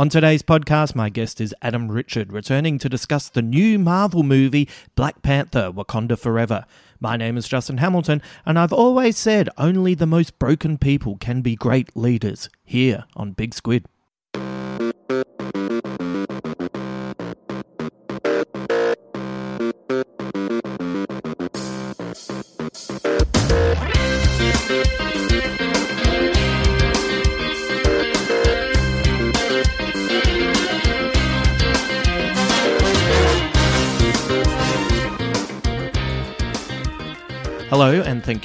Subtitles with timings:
[0.00, 4.66] On today's podcast, my guest is Adam Richard, returning to discuss the new Marvel movie
[4.94, 6.64] Black Panther Wakanda Forever.
[7.00, 11.42] My name is Justin Hamilton, and I've always said only the most broken people can
[11.42, 13.84] be great leaders here on Big Squid.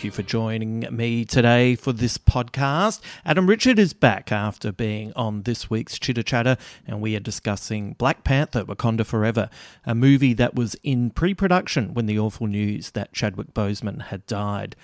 [0.06, 3.02] You for joining me today for this podcast.
[3.26, 7.94] Adam Richard is back after being on this week's Chitter Chatter, and we are discussing
[7.94, 9.50] Black Panther Wakanda Forever,
[9.84, 14.28] a movie that was in pre production when the awful news that Chadwick Boseman had
[14.28, 14.76] died.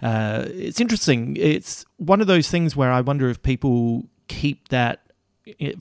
[0.00, 1.36] Uh, it's interesting.
[1.36, 5.02] It's one of those things where I wonder if people keep that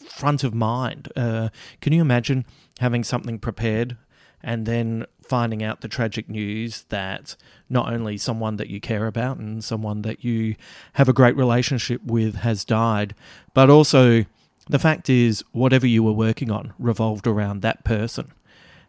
[0.10, 1.10] front of mind.
[1.16, 1.50] Uh,
[1.80, 2.46] can you imagine
[2.80, 3.96] having something prepared
[4.42, 7.36] and then finding out the tragic news that
[7.70, 10.56] not only someone that you care about and someone that you
[10.94, 13.16] have a great relationship with has died,
[13.54, 14.26] but also
[14.68, 18.32] the fact is whatever you were working on revolved around that person.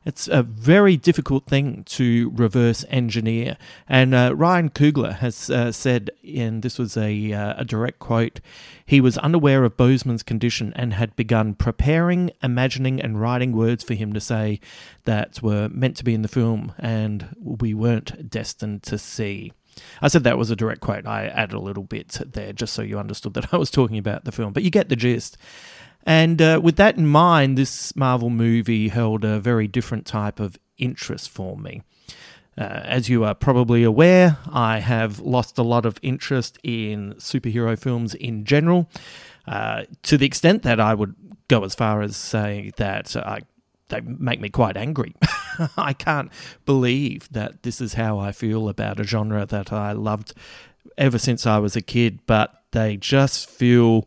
[0.02, 3.58] It's a very difficult thing to reverse engineer.
[3.86, 8.40] And uh, Ryan Coogler has uh, said, and this was a, uh, a direct quote,
[8.86, 13.92] he was unaware of Boseman's condition and had begun preparing, imagining, and writing words for
[13.92, 14.58] him to say
[15.04, 19.52] that were meant to be in the film and we weren't destined to see.
[20.00, 21.06] I said that was a direct quote.
[21.06, 24.24] I added a little bit there just so you understood that I was talking about
[24.24, 25.36] the film, but you get the gist.
[26.04, 30.58] And uh, with that in mind, this Marvel movie held a very different type of
[30.78, 31.82] interest for me.
[32.58, 37.78] Uh, as you are probably aware, I have lost a lot of interest in superhero
[37.78, 38.88] films in general,
[39.46, 41.14] uh, to the extent that I would
[41.48, 43.40] go as far as say that I,
[43.88, 45.14] they make me quite angry.
[45.76, 46.30] I can't
[46.66, 50.34] believe that this is how I feel about a genre that I loved
[50.98, 54.06] ever since I was a kid, but they just feel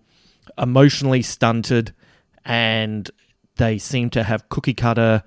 [0.57, 1.93] emotionally stunted
[2.45, 3.09] and
[3.57, 5.23] they seem to have cookie cutter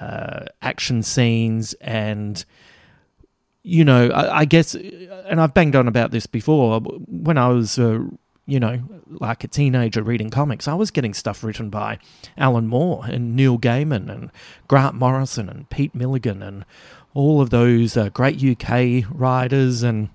[0.00, 2.44] uh, action scenes and
[3.62, 7.78] you know I, I guess and i've banged on about this before when i was
[7.78, 8.00] uh,
[8.46, 11.98] you know like a teenager reading comics i was getting stuff written by
[12.36, 14.30] alan moore and neil gaiman and
[14.68, 16.64] grant morrison and pete milligan and
[17.14, 20.08] all of those uh, great uk writers and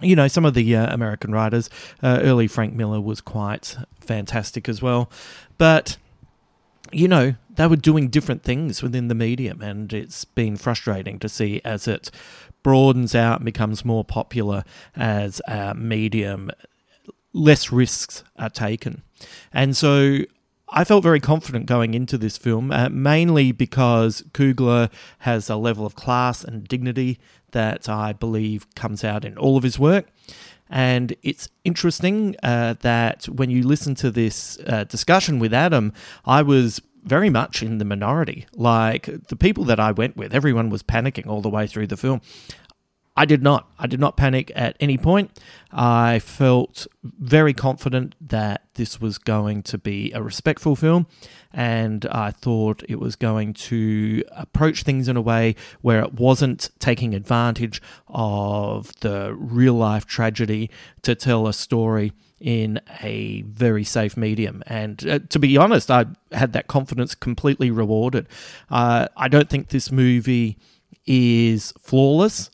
[0.00, 1.68] you know, some of the uh, American writers,
[2.02, 5.10] uh, early Frank Miller was quite fantastic as well.
[5.56, 5.96] But,
[6.92, 11.28] you know, they were doing different things within the medium, and it's been frustrating to
[11.28, 12.10] see as it
[12.62, 14.64] broadens out and becomes more popular
[14.94, 16.50] as a medium,
[17.32, 19.02] less risks are taken.
[19.52, 20.18] And so
[20.70, 25.86] I felt very confident going into this film, uh, mainly because Coogler has a level
[25.86, 27.18] of class and dignity
[27.52, 30.06] that I believe comes out in all of his work.
[30.68, 35.94] And it's interesting uh, that when you listen to this uh, discussion with Adam,
[36.26, 38.46] I was very much in the minority.
[38.52, 41.96] Like the people that I went with, everyone was panicking all the way through the
[41.96, 42.20] film.
[43.18, 43.68] I did not.
[43.80, 45.36] I did not panic at any point.
[45.72, 51.08] I felt very confident that this was going to be a respectful film,
[51.52, 56.70] and I thought it was going to approach things in a way where it wasn't
[56.78, 60.70] taking advantage of the real life tragedy
[61.02, 64.62] to tell a story in a very safe medium.
[64.68, 68.28] And uh, to be honest, I had that confidence completely rewarded.
[68.70, 70.56] Uh, I don't think this movie
[71.04, 72.50] is flawless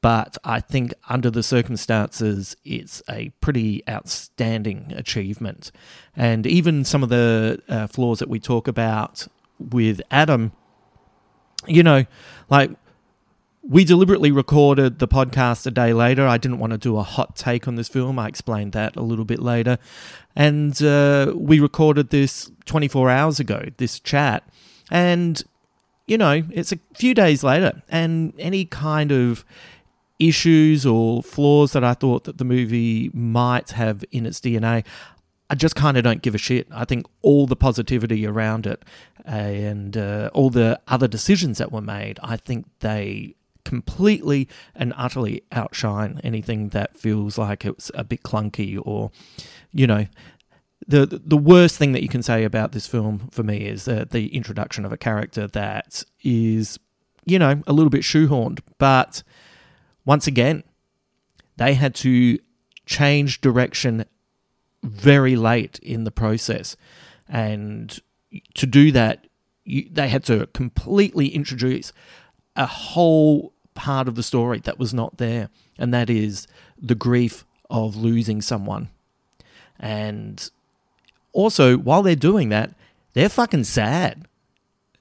[0.00, 5.72] but I think under the circumstances, it's a pretty outstanding achievement.
[6.14, 9.26] And even some of the uh, flaws that we talk about
[9.58, 10.52] with Adam,
[11.66, 12.04] you know,
[12.48, 12.70] like
[13.62, 16.26] we deliberately recorded the podcast a day later.
[16.26, 18.18] I didn't want to do a hot take on this film.
[18.18, 19.78] I explained that a little bit later.
[20.36, 24.48] And uh, we recorded this 24 hours ago, this chat.
[24.90, 25.42] And,
[26.06, 29.44] you know, it's a few days later, and any kind of
[30.18, 34.84] issues or flaws that I thought that the movie might have in its DNA,
[35.50, 36.66] I just kind of don't give a shit.
[36.70, 38.84] I think all the positivity around it
[39.24, 43.34] and uh, all the other decisions that were made, I think they
[43.64, 49.10] completely and utterly outshine anything that feels like it's a bit clunky or,
[49.72, 50.06] you know,
[50.86, 54.06] the the worst thing that you can say about this film for me is uh,
[54.10, 56.78] the introduction of a character that is,
[57.26, 59.22] you know, a little bit shoehorned, but
[60.08, 60.64] once again,
[61.58, 62.38] they had to
[62.86, 64.06] change direction
[64.82, 66.78] very late in the process.
[67.28, 68.00] And
[68.54, 69.26] to do that,
[69.66, 71.92] you, they had to completely introduce
[72.56, 76.46] a whole part of the story that was not there, and that is
[76.80, 78.88] the grief of losing someone.
[79.78, 80.50] And
[81.34, 82.74] also, while they're doing that,
[83.12, 84.26] they're fucking sad.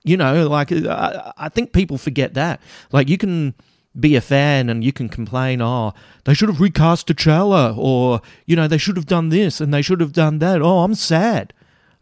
[0.03, 2.59] You know, like I, I think people forget that.
[2.91, 3.53] Like you can
[3.99, 5.93] be a fan and you can complain, oh,
[6.25, 9.81] they should have recast T'Challa, or, you know, they should have done this and they
[9.81, 10.61] should have done that.
[10.61, 11.53] Oh, I'm sad.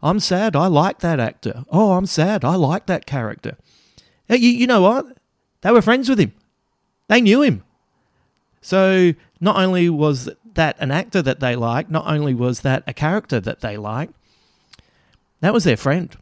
[0.02, 0.54] I'm sad.
[0.54, 1.64] I like that actor.
[1.70, 2.44] Oh, I'm sad.
[2.44, 3.56] I like that character.
[4.28, 5.06] You, you know what?
[5.62, 6.32] They were friends with him,
[7.08, 7.62] they knew him.
[8.60, 12.92] So not only was that an actor that they liked, not only was that a
[12.92, 14.14] character that they liked,
[15.40, 16.16] that was their friend.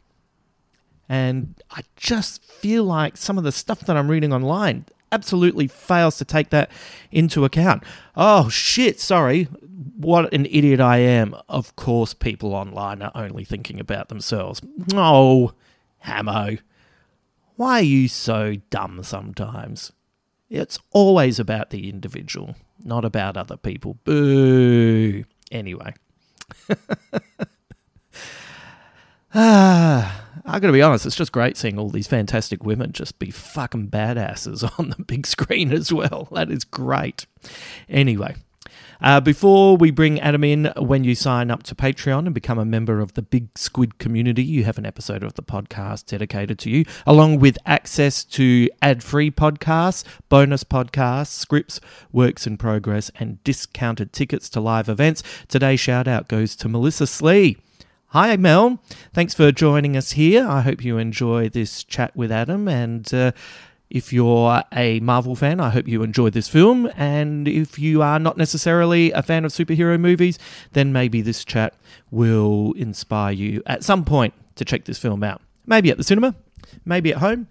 [1.07, 4.85] And I just feel like some of the stuff that I'm reading online,
[5.15, 6.69] absolutely fails to take that
[7.09, 7.83] into account.
[8.15, 9.45] Oh, shit, sorry.
[9.97, 11.35] What an idiot I am.
[11.47, 14.61] Of course, people online are only thinking about themselves.
[14.93, 15.53] Oh,
[15.99, 16.57] Hamo.
[17.55, 19.93] Why are you so dumb sometimes?
[20.49, 23.97] It's always about the individual, not about other people.
[24.03, 25.23] Boo.
[25.49, 25.93] Anyway.
[29.33, 30.24] ah.
[30.47, 33.89] I gotta be honest, it's just great seeing all these fantastic women just be fucking
[33.89, 36.27] badasses on the big screen as well.
[36.31, 37.25] That is great.
[37.89, 38.35] Anyway,
[39.01, 42.65] uh, before we bring Adam in, when you sign up to Patreon and become a
[42.65, 46.69] member of the Big Squid community, you have an episode of the podcast dedicated to
[46.69, 51.79] you, along with access to ad free podcasts, bonus podcasts, scripts,
[52.11, 55.23] works in progress, and discounted tickets to live events.
[55.47, 57.57] Today's shout out goes to Melissa Slee.
[58.15, 58.81] Hi, Mel.
[59.11, 60.47] Thanks for joining us here.
[60.47, 62.65] I hope you enjoy this chat with Adam.
[62.69, 63.33] And uh,
[63.89, 66.89] if you're a Marvel fan, I hope you enjoy this film.
[66.95, 70.39] And if you are not necessarily a fan of superhero movies,
[70.71, 71.73] then maybe this chat
[72.09, 75.41] will inspire you at some point to check this film out.
[75.65, 76.35] Maybe at the cinema,
[76.85, 77.49] maybe at home.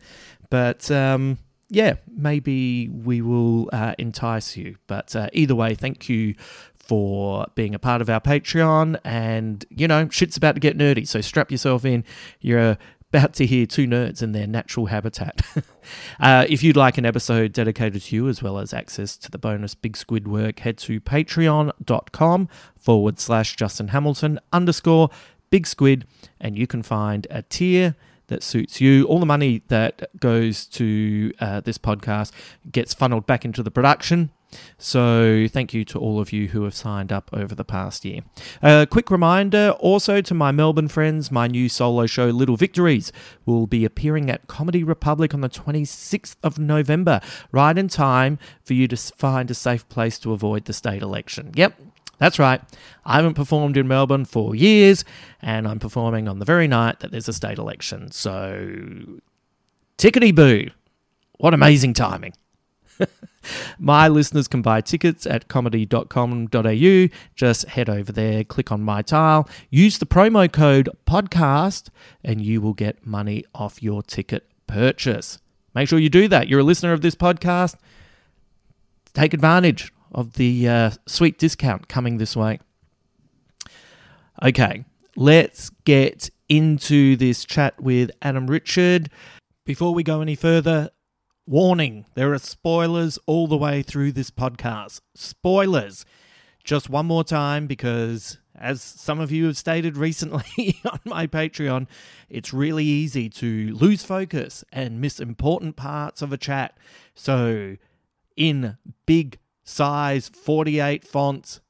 [0.49, 1.37] But um,
[1.69, 4.77] yeah, maybe we will uh, entice you.
[4.87, 6.37] But uh, either way, thank you
[6.87, 8.99] for being a part of our Patreon.
[9.05, 11.07] And, you know, shit's about to get nerdy.
[11.07, 12.05] So strap yourself in.
[12.41, 12.79] You're
[13.13, 15.41] about to hear two nerds in their natural habitat.
[16.21, 19.39] uh, if you'd like an episode dedicated to you, as well as access to the
[19.39, 25.11] bonus Big Squid work, head to patreon.com forward slash Justin Hamilton underscore
[25.51, 26.07] Big Squid,
[26.41, 27.95] and you can find a tier
[28.27, 29.05] that suits you.
[29.05, 32.33] All the money that goes to uh, this podcast
[32.73, 34.31] gets funneled back into the production
[34.79, 38.21] so thank you to all of you who have signed up over the past year.
[38.63, 43.13] A quick reminder also to my Melbourne friends, my new solo show Little Victories
[43.47, 47.21] will be appearing at Comedy Republic on the 26th of November,
[47.53, 51.53] right in time for you to find a safe place to avoid the state election.
[51.55, 51.79] Yep,
[52.19, 52.61] that's right.
[53.05, 55.05] I haven't performed in Melbourne for years,
[55.43, 58.11] and I'm performing on the very night that there's a state election.
[58.13, 59.21] So,
[59.99, 60.71] tickety boo.
[61.39, 62.33] What amazing timing.
[63.79, 67.09] My listeners can buy tickets at comedy.com.au.
[67.35, 71.89] Just head over there, click on my tile, use the promo code podcast,
[72.23, 75.39] and you will get money off your ticket purchase.
[75.75, 76.49] Make sure you do that.
[76.49, 77.77] You're a listener of this podcast.
[79.13, 82.61] Take advantage of the uh, sweet discount coming this way.
[84.43, 84.85] Okay,
[85.17, 89.11] let's get into this chat with Adam Richard.
[89.65, 90.91] Before we go any further,
[91.47, 95.01] warning there are spoilers all the way through this podcast.
[95.15, 96.05] Spoilers.
[96.63, 101.87] Just one more time because, as some of you have stated recently on my Patreon,
[102.31, 106.77] it's really easy to lose focus and miss important parts of a chat.
[107.15, 107.77] So,
[108.37, 111.61] in big size 48 fonts,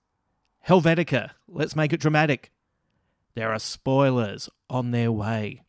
[0.68, 2.50] Helvetica, let's make it dramatic.
[3.34, 5.62] There are spoilers on their way.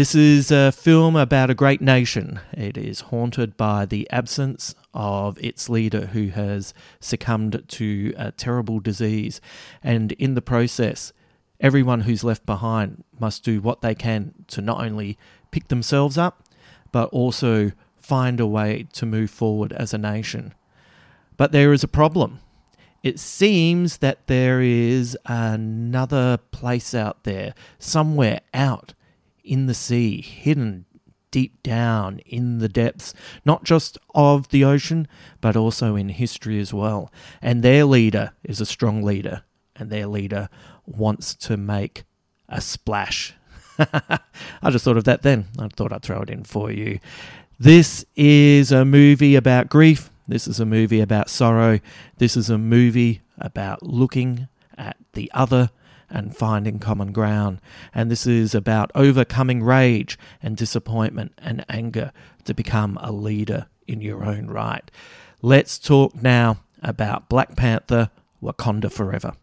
[0.00, 2.40] This is a film about a great nation.
[2.54, 8.80] It is haunted by the absence of its leader who has succumbed to a terrible
[8.80, 9.42] disease.
[9.82, 11.12] And in the process,
[11.60, 15.18] everyone who's left behind must do what they can to not only
[15.50, 16.44] pick themselves up,
[16.92, 20.54] but also find a way to move forward as a nation.
[21.36, 22.40] But there is a problem
[23.02, 28.94] it seems that there is another place out there, somewhere out
[29.50, 30.86] in the sea, hidden
[31.32, 33.12] deep down in the depths,
[33.44, 35.08] not just of the ocean,
[35.40, 37.12] but also in history as well.
[37.42, 39.42] And their leader is a strong leader,
[39.74, 40.48] and their leader
[40.86, 42.04] wants to make
[42.48, 43.34] a splash.
[43.78, 45.46] I just thought of that then.
[45.58, 47.00] I thought I'd throw it in for you.
[47.58, 51.80] This is a movie about grief, this is a movie about sorrow.
[52.18, 54.46] This is a movie about looking
[54.78, 55.70] at the other
[56.10, 57.60] and finding common ground.
[57.94, 62.12] And this is about overcoming rage and disappointment and anger
[62.44, 64.90] to become a leader in your own right.
[65.42, 68.10] Let's talk now about Black Panther
[68.42, 69.34] Wakanda Forever.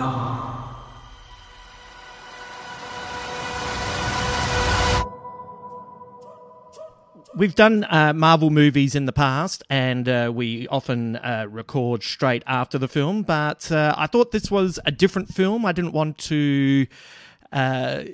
[0.00, 0.58] Are.
[7.36, 12.42] We've done uh, Marvel movies in the past, and uh, we often uh, record straight
[12.48, 13.22] after the film.
[13.22, 15.64] But uh, I thought this was a different film.
[15.64, 16.88] I didn't want to
[17.52, 18.04] uh,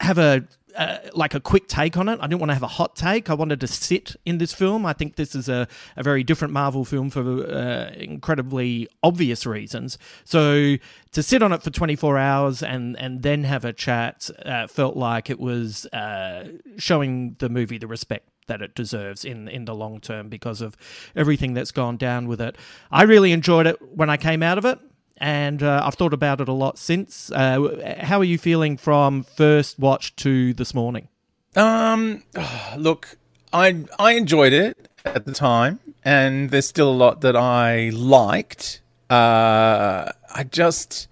[0.00, 2.18] have a uh, like a quick take on it.
[2.20, 3.30] I didn't want to have a hot take.
[3.30, 4.86] I wanted to sit in this film.
[4.86, 9.98] I think this is a, a very different Marvel film for uh, incredibly obvious reasons.
[10.24, 10.76] So
[11.12, 14.96] to sit on it for 24 hours and, and then have a chat uh, felt
[14.96, 16.48] like it was uh,
[16.78, 20.76] showing the movie the respect that it deserves in in the long term because of
[21.14, 22.56] everything that's gone down with it.
[22.90, 24.80] I really enjoyed it when I came out of it
[25.22, 27.30] and uh, I've thought about it a lot since.
[27.30, 31.08] Uh, how are you feeling from first watch to this morning?
[31.56, 32.24] Um,
[32.76, 33.16] look,
[33.52, 38.80] I I enjoyed it at the time, and there's still a lot that I liked.
[39.08, 41.06] Uh, I just,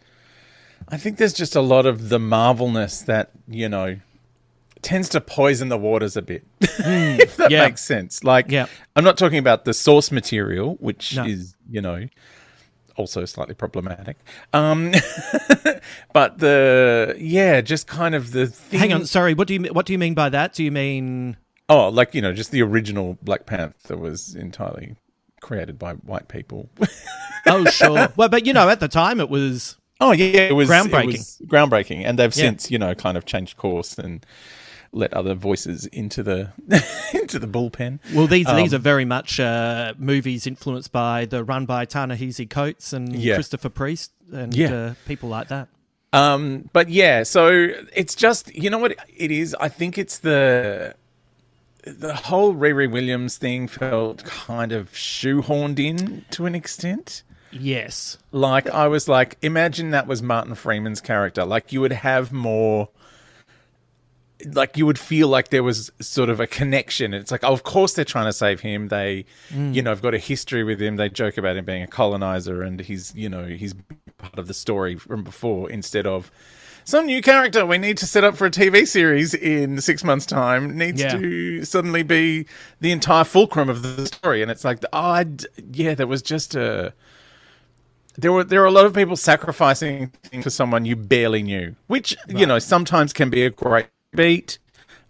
[0.89, 3.97] I think there's just a lot of the marvelness that you know
[4.83, 7.67] tends to poison the waters a bit, if that yeah.
[7.67, 8.25] makes sense.
[8.25, 8.65] Like, Yeah.
[8.97, 11.25] I'm not talking about the source material, which No.
[11.27, 12.07] is, you know,
[12.97, 14.17] also slightly problematic.
[14.53, 14.93] Um,
[16.13, 18.81] but the yeah, just kind of the thing.
[18.81, 19.35] Hang on, sorry.
[19.35, 20.55] What do you what do you mean by that?
[20.55, 21.37] Do you mean
[21.69, 24.97] Oh, like you know, just the original Black Panther was entirely
[25.41, 26.69] created by white people.
[27.47, 28.09] Oh, sure.
[28.17, 31.03] well, but you know, at the time it was Oh yeah, it was Groundbreaking.
[31.05, 32.45] it was groundbreaking, and they've Yeah.
[32.45, 34.25] since you know kind of changed course and
[34.93, 36.51] let other voices into the
[37.15, 38.01] into the bullpen.
[38.15, 42.49] Well, these these Um, are very much uh, movies influenced by the run by Ta-Nehisi
[42.51, 43.35] Coates and Yeah.
[43.35, 44.75] Christopher Priest and Yeah.
[44.75, 45.69] uh, people like that.
[46.13, 49.55] Um, but yeah, so it's just you know what it is.
[49.61, 50.95] I think it's the
[51.85, 57.23] the whole Riri Williams thing felt kind of shoehorned in to an extent.
[57.53, 58.19] Yes.
[58.33, 61.45] Like I was like, imagine that was Martin Freeman's character.
[61.45, 62.89] Like you would have more.
[64.53, 67.13] Like you would feel like there was sort of a connection.
[67.15, 68.89] It's like, oh, of course they're trying to save him.
[68.89, 69.75] They, Mm.
[69.75, 70.97] you know, have got a history with him.
[70.97, 73.75] They joke about him being a colonizer, and he's, you know, he's
[74.19, 75.71] part of the story from before.
[75.71, 76.31] Instead of
[76.85, 80.27] some new character we need to set up for a TV series in six months'
[80.27, 81.13] time needs Yeah.
[81.19, 82.47] to suddenly be
[82.81, 84.43] the entire fulcrum of the story.
[84.43, 86.93] And it's like, oh, I'd, yeah, there was just a
[88.17, 90.11] there were there were a lot of people sacrificing
[90.43, 94.59] for someone you barely knew, which you know sometimes can be a great beat.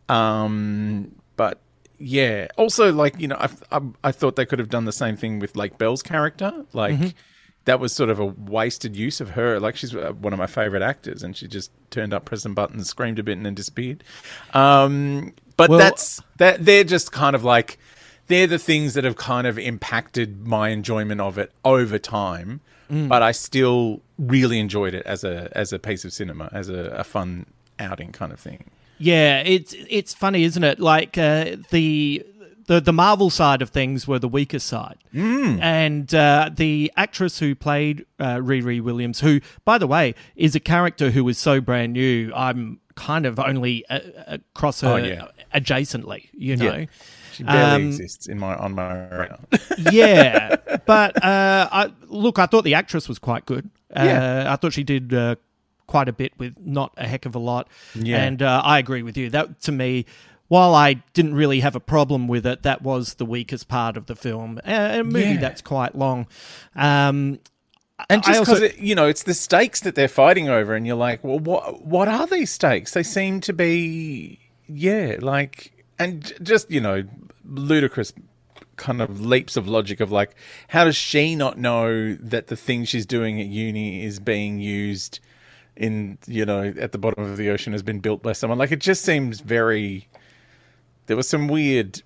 [0.09, 1.59] Um, but
[1.99, 5.17] yeah, also like you know, I, I I thought they could have done the same
[5.17, 6.97] thing with like Belle's character, like.
[6.97, 7.15] Mhm.
[7.67, 9.61] That was sort of a wasted use of her.
[9.61, 12.55] Like she's uh, one of my favorite actors, and she just turned up, pressed some
[12.55, 14.03] buttons, screamed a bit, and then disappeared.
[14.55, 16.65] Um, but Well- that's that.
[16.65, 17.79] They're just kind of like
[18.29, 22.63] they're the things that have kind of impacted my enjoyment of it over time.
[22.91, 23.09] Mm.
[23.09, 26.87] But I still really enjoyed it as a as a piece of cinema, as a,
[26.87, 27.45] a fun
[27.79, 28.71] outing kind of thing.
[29.01, 30.79] Yeah, it's it's funny, isn't it?
[30.79, 32.23] Like uh, the
[32.67, 35.61] the the Marvel side of things were the weaker side, Mm.
[35.61, 40.61] and uh, the actress who played uh, Riri Williams, who by the way is a
[40.61, 45.29] character who is so brand new, I'm kind of only uh, across her Oh, yeah.
[45.55, 46.77] adjacently, you know.
[46.77, 46.85] Yeah.
[47.33, 49.39] She barely Um, exists in my on my radar.
[49.93, 53.71] yeah, but uh, I, look, I thought the actress was quite good.
[53.97, 54.53] Uh, Yeah.
[54.53, 55.37] I thought she did uh,
[55.91, 57.69] quite a bit with not a heck of a lot.
[57.95, 58.23] Yeah.
[58.23, 59.29] And uh, I agree with you.
[59.31, 60.07] That to me,
[60.49, 64.07] while I didn't really have a problem with it, that was the weakest part of
[64.07, 64.61] the film.
[64.65, 65.41] A movie Yeah.
[65.41, 66.27] that's quite long.
[66.77, 67.41] Um,
[68.09, 71.23] and just because you know it's the stakes that they're fighting over, and you're like,
[71.23, 72.93] well, what what are these stakes?
[72.93, 77.05] They seem to be, yeah, like, and just you know,
[77.45, 78.13] ludicrous
[78.77, 80.35] kind of leaps of logic of like,
[80.69, 85.21] how does she not know that the thing she's doing at uni is being used
[85.77, 88.59] in you know at the bottom of the ocean has been built by someone?
[88.59, 90.09] Like, it just seems very.
[91.07, 92.03] There was some weird.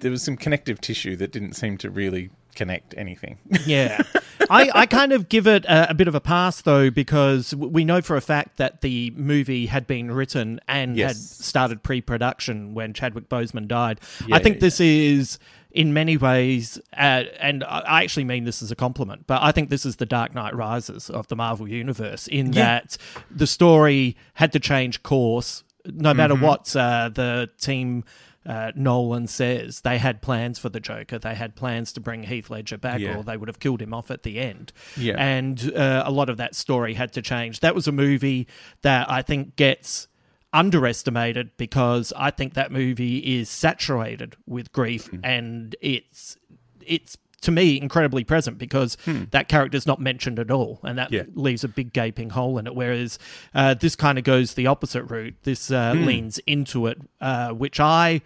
[0.00, 3.38] There was some connective tissue that didn't seem to really connect anything.
[3.66, 4.02] yeah.
[4.48, 7.84] I, I kind of give it a, a bit of a pass though because we
[7.84, 12.92] know for a fact that the movie had been written and had started pre-production when
[12.92, 14.00] Chadwick Boseman died.
[14.26, 15.38] Yeah, I think yeah, this is
[15.74, 19.68] in many ways, uh, and I actually mean this as a compliment, but I think
[19.70, 22.64] this is the Dark Knight Rises of the Marvel universe in Yeah.
[22.64, 22.96] that
[23.30, 26.40] the story had to change course no matter Mhm.
[26.40, 28.04] what uh, the team.
[28.46, 31.18] Uh, Nolan says they had plans for the Joker.
[31.18, 33.16] They had plans to bring Heath Ledger back, Yeah.
[33.16, 34.70] or they would have killed him off at the end.
[34.98, 35.14] Yeah.
[35.16, 37.60] And uh, a lot of that story had to change.
[37.60, 38.46] That was a movie
[38.82, 40.08] that I think gets
[40.54, 45.20] underestimated because I think that movie is saturated with grief Mm.
[45.24, 46.36] and it's
[46.86, 49.24] it's to me incredibly present because Hmm.
[49.32, 51.24] that character's not mentioned at all and that Yeah.
[51.34, 53.18] leaves a big gaping hole in it whereas
[53.54, 56.04] uh, this kind of goes the opposite route this uh, Hmm.
[56.06, 58.22] leans into it uh, which I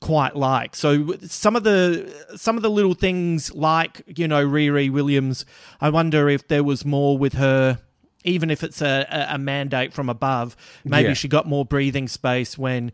[0.00, 0.76] quite like.
[0.76, 5.46] So some of the some of the little things like you know Riri Williams,
[5.80, 7.78] I wonder if there was more with her.
[8.24, 11.14] Even if it's a, a- mandate from above, maybe Yeah.
[11.14, 12.90] she got more breathing space when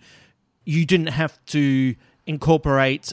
[0.65, 1.95] you didn't have to
[2.27, 3.13] incorporate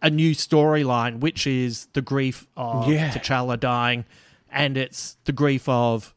[0.00, 3.10] a new storyline, which is the grief of Yeah.
[3.10, 4.04] T'Challa dying,
[4.50, 6.13] and it's the grief of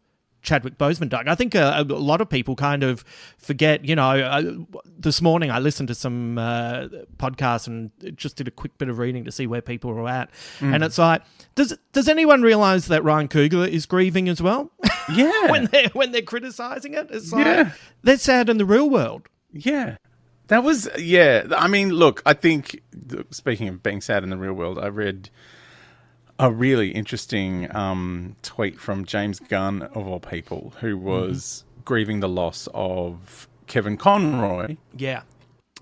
[0.47, 1.27] Chadwick Boseman dying.
[1.27, 3.03] I think a, a lot of people kind of
[3.37, 3.85] forget.
[3.85, 4.53] You know, uh,
[4.97, 8.97] this morning I listened to some uh, podcasts and just did a quick bit of
[8.97, 10.73] reading to see where people were at, Mm.
[10.75, 11.21] and it's like,
[11.55, 14.71] does does anyone realize that Ryan Coogler is grieving as well?
[15.09, 15.49] Yeah.
[15.51, 17.71] when they when they're criticizing it, it's like Yeah.
[18.03, 19.29] they're sad in the real world.
[19.53, 19.97] Yeah.
[20.47, 21.45] That was, yeah.
[21.57, 22.81] I mean, look, I think,
[23.31, 25.29] speaking of being sad in the real world, I read
[26.39, 32.29] a really interesting um, tweet from James Gunn, of all people, who was grieving the
[32.29, 35.21] loss of Kevin Conroy, Yeah.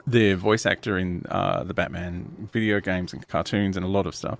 [0.07, 4.15] the voice actor in uh, the Batman video games and cartoons and a lot of
[4.15, 4.39] stuff.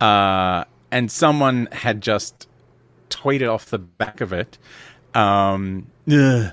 [0.00, 2.48] Uh, and someone had just
[3.10, 4.56] tweeted off the back of it,
[5.14, 6.52] um, "Ugh,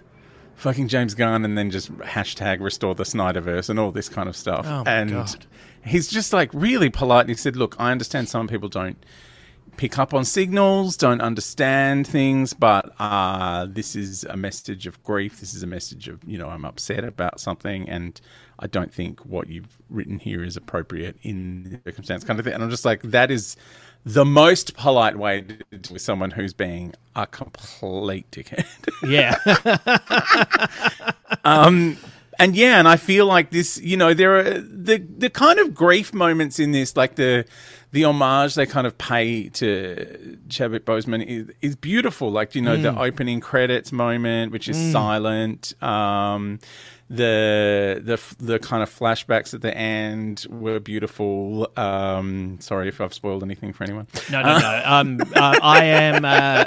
[0.57, 4.35] fucking James Gunn, and then just hashtag restore the Snyderverse and all this kind of
[4.35, 4.65] stuff.
[4.67, 5.45] Oh and God.
[5.85, 7.21] he's just like really polite.
[7.21, 8.97] And he said, Look, I understand some people don't
[9.77, 15.39] pick up on signals, don't understand things, but uh, this is a message of grief.
[15.39, 18.19] This is a message of, you know, I'm upset about something, and
[18.59, 22.55] I don't think what you've written here is appropriate in the circumstance, kind of thing.
[22.55, 23.55] And I'm just like, that is
[24.05, 28.65] the most polite way to do with someone who's being a complete dickhead.
[29.07, 29.35] Yeah.
[31.45, 31.97] um,
[32.39, 35.73] and yeah, and I feel like this, you know, there are the the kind of
[35.73, 37.45] grief moments in this, like the
[37.91, 42.31] the homage they kind of pay to Chadwick Boseman is, is beautiful.
[42.31, 42.99] Like you know, the Mm.
[43.07, 44.91] opening credits moment, which is Mm.
[44.91, 45.83] silent.
[45.83, 46.59] Um,
[47.09, 51.71] the the the kind of flashbacks at the end were beautiful.
[51.77, 54.07] Um, sorry if I've spoiled anything for anyone.
[54.29, 54.81] No, no, no.
[54.85, 56.65] Um, uh, I am uh,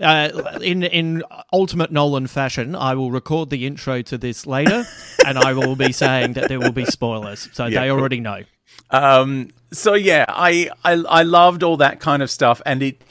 [0.00, 1.22] uh, in in
[1.52, 2.74] ultimate Nolan fashion.
[2.76, 4.84] I will record the intro to this later,
[5.26, 8.42] and I will be saying that there will be spoilers, so Yeah, they already know.
[8.90, 13.02] Um, so yeah, I, I I loved all that kind of stuff, and it,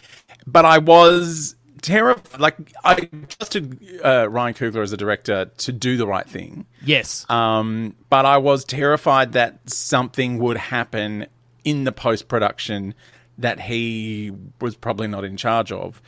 [0.48, 2.40] but I was terrified.
[2.40, 2.96] Like I
[3.28, 6.66] trusted uh, Ryan Coogler as a director to do the right thing.
[6.84, 7.26] Yes.
[7.30, 11.28] Um, but I was terrified that something would happen
[11.64, 12.94] in the post production
[13.38, 16.02] that he was probably not in charge of.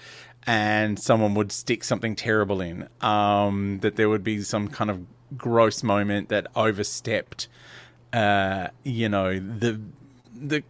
[0.48, 2.88] And someone would stick something terrible in.
[3.02, 5.06] Um, that there would be some kind of
[5.38, 7.48] gross moment that overstepped,
[8.12, 9.80] uh, you know, the
[10.34, 10.64] the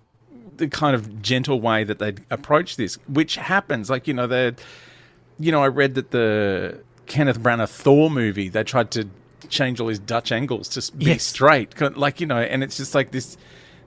[0.57, 3.89] the kind of gentle way that they approach this, which happens.
[3.89, 4.55] Like you know, the
[5.39, 9.07] you know, I read that the Kenneth Branagh Thor movie they tried to
[9.49, 11.23] change all his Dutch angles to be Yes.
[11.23, 13.37] straight, like you know, and it's just like this.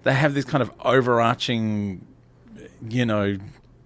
[0.02, 2.06] They have this kind of overarching,
[2.88, 3.36] you know,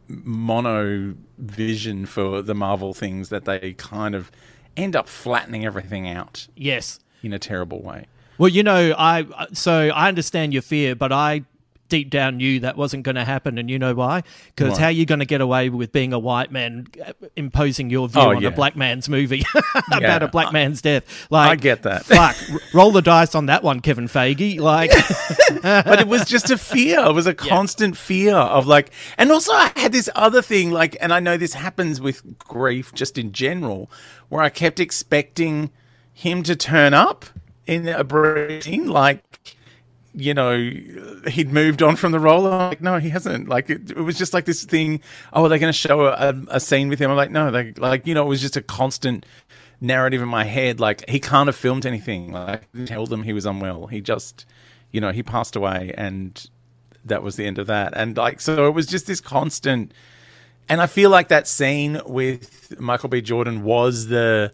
[0.09, 4.33] mono vision for the Marvel things that they kind of
[4.77, 6.99] end up flattening everything out Yes.
[7.23, 8.07] in a terrible way.
[8.39, 11.43] Well, you know, I so I understand your fear, but I
[11.89, 14.23] deep down knew that wasn't going to happen, and you know why?
[14.55, 17.91] Because how are you going to get away with being a white man uh, imposing
[17.91, 18.49] your view Oh, on yeah.
[18.49, 19.45] a black man's movie
[19.89, 21.27] about Yeah, a black man's death?
[21.31, 22.05] Like, I get that.
[22.05, 22.37] Fuck,
[22.75, 24.59] roll the dice on that one, Kevin Feige.
[24.61, 24.91] Like,
[25.63, 27.01] but it was just a fear.
[27.07, 30.97] It was a constant fear of like, and also I had this other thing, like,
[31.01, 33.91] and I know this happens with grief just in general,
[34.29, 35.71] where I kept expecting
[36.13, 37.25] him to turn up
[37.67, 39.23] in a briefing, like,
[40.19, 40.57] you know,
[41.29, 42.47] he'd moved on from the role.
[42.47, 43.49] I'm like, no, he hasn't.
[43.49, 45.01] Like, it, it was just like this thing.
[45.33, 47.11] Oh, are they going to show a, a scene with him?
[47.11, 49.25] I'm like, no, they like, you know, it was just a constant
[49.81, 50.81] narrative in my head.
[50.81, 52.33] Like, he can't have filmed anything.
[52.33, 53.87] Like, tell them he was unwell.
[53.87, 54.45] He just,
[54.91, 56.45] you know, he passed away, and
[57.05, 57.93] that was the end of that.
[57.95, 59.95] And like, so it was just this constant.
[60.69, 63.21] And I feel like that scene with Michael B.
[63.21, 64.53] Jordan was the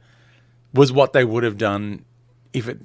[0.74, 2.04] was what they would have done
[2.52, 2.78] if it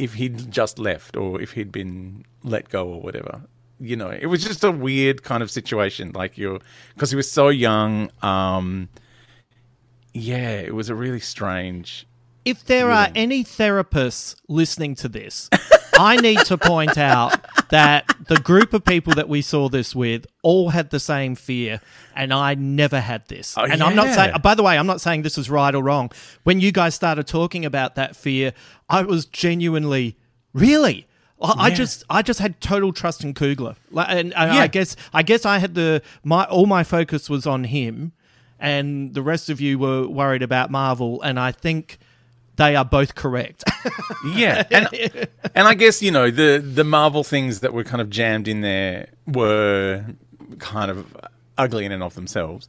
[0.00, 3.42] if he'd just left or if he'd been let go or whatever.
[3.78, 6.12] You know, it was just a weird kind of situation.
[6.14, 6.60] Like you're
[6.94, 8.10] because he was so young.
[8.22, 8.88] Um,
[10.12, 12.06] yeah, it was a really strange.
[12.44, 15.48] if there are any therapists listening to this,
[15.94, 17.38] I need to point out
[17.70, 21.80] that the group of people that we saw this with all had the same fear,
[22.14, 23.56] and I never had this.
[23.56, 25.82] Oh, and I'm not saying, by the way, I'm not saying this is right or
[25.82, 26.10] wrong.
[26.42, 28.52] When you guys started talking about that fear,
[28.88, 30.16] I was genuinely,
[30.52, 31.06] really.
[31.42, 31.74] I I Yeah.
[31.74, 34.60] just, I just had total trust in Coogler, Like, and, and Yeah.
[34.62, 38.12] I guess, I guess I had the my all my focus was on him,
[38.58, 41.98] and the rest of you were worried about Marvel, and I think
[42.60, 43.64] they are both correct.
[44.34, 44.88] Yeah, and
[45.54, 48.60] and I guess you know the the Marvel things that were kind of jammed in
[48.60, 50.04] there were
[50.58, 51.16] kind of
[51.56, 52.68] ugly in and of themselves.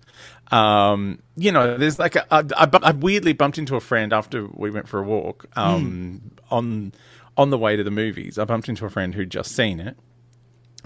[0.50, 4.48] Um, you know, there's like a, I, I, I weirdly bumped into a friend after
[4.54, 6.94] we went for a walk um, on
[7.36, 8.38] on the way to the movies.
[8.40, 9.98] I bumped into a friend who'd just seen it,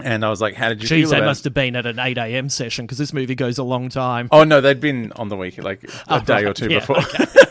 [0.00, 2.00] and I was like, "How did you Jeez, they about?" must have been at an
[2.00, 2.48] 8 a.m.
[2.48, 4.28] session because this movie goes a long time.
[4.32, 6.96] Oh no, they'd been on the week like a Oh, day or two yeah, before.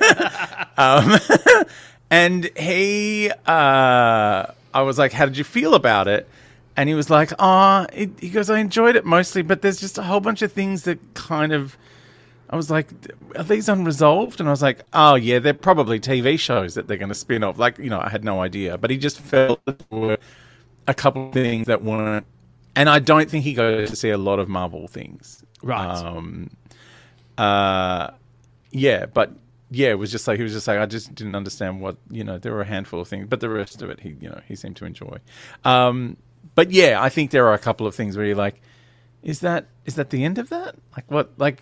[0.77, 1.19] um,
[2.09, 6.27] and he, uh, I was like, "How did you feel about it?"
[6.77, 9.97] And he was like, "Ah," it he goes, "I enjoyed it mostly, but there's just
[9.97, 11.77] a whole bunch of things that kind of."
[12.49, 12.89] I was like,
[13.35, 16.97] "Are these unresolved?" And I was like, "Oh yeah, they're probably TV shows that they're
[16.97, 19.63] going to spin off." Like you know, I had no idea, but he just felt
[19.65, 20.17] that there were
[20.87, 22.25] a couple of things that weren't.
[22.75, 25.43] And I don't think he goes to see a lot of Marvel things.
[25.63, 25.95] Right.
[25.95, 26.49] Um,
[27.37, 28.11] uh,
[28.71, 29.31] yeah, but
[29.71, 32.23] yeah, it was just like he was just like I just didn't understand what you
[32.23, 32.37] know.
[32.37, 34.55] There were a handful of things, but the rest of it, he you know he
[34.55, 35.17] seemed to enjoy.
[35.63, 36.17] Um,
[36.53, 38.61] but yeah, I think there are a couple of things where you're like,
[39.23, 40.75] is that is that the end of that?
[40.95, 41.61] Like what like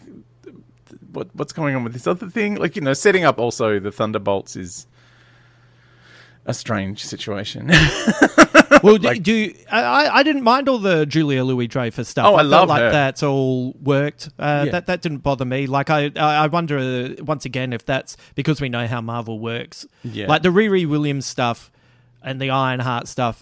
[1.11, 2.55] what what's going on with this other thing?
[2.55, 4.85] Like you know, setting up also the Thunderbolts is
[6.45, 7.71] a strange situation.
[8.83, 10.09] well, do, do you, I?
[10.19, 12.25] I didn't mind all the Julia Louis Dreyfus stuff.
[12.27, 12.91] Oh, I felt love like her.
[12.91, 14.29] that's all worked.
[14.37, 14.71] Uh, Yeah.
[14.73, 15.65] That that didn't bother me.
[15.67, 19.39] Like I, I I wonder uh, once again if that's because we know how Marvel
[19.39, 19.85] works.
[20.03, 20.27] Yeah.
[20.27, 21.71] Like the Riri Williams stuff
[22.21, 23.41] and the Ironheart stuff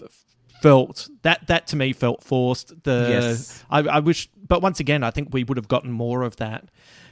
[0.62, 2.84] felt that that to me felt forced.
[2.84, 3.64] The Yes.
[3.68, 6.64] I, I wish, but once again, I think we would have gotten more of that.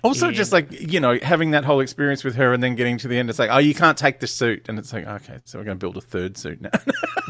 [0.02, 2.96] Also, in- just like you know, having that whole experience with her, and then getting
[2.98, 5.38] to the end, it's like, oh, you can't take the suit, and it's like, okay,
[5.44, 6.70] so we're going to build a third suit now.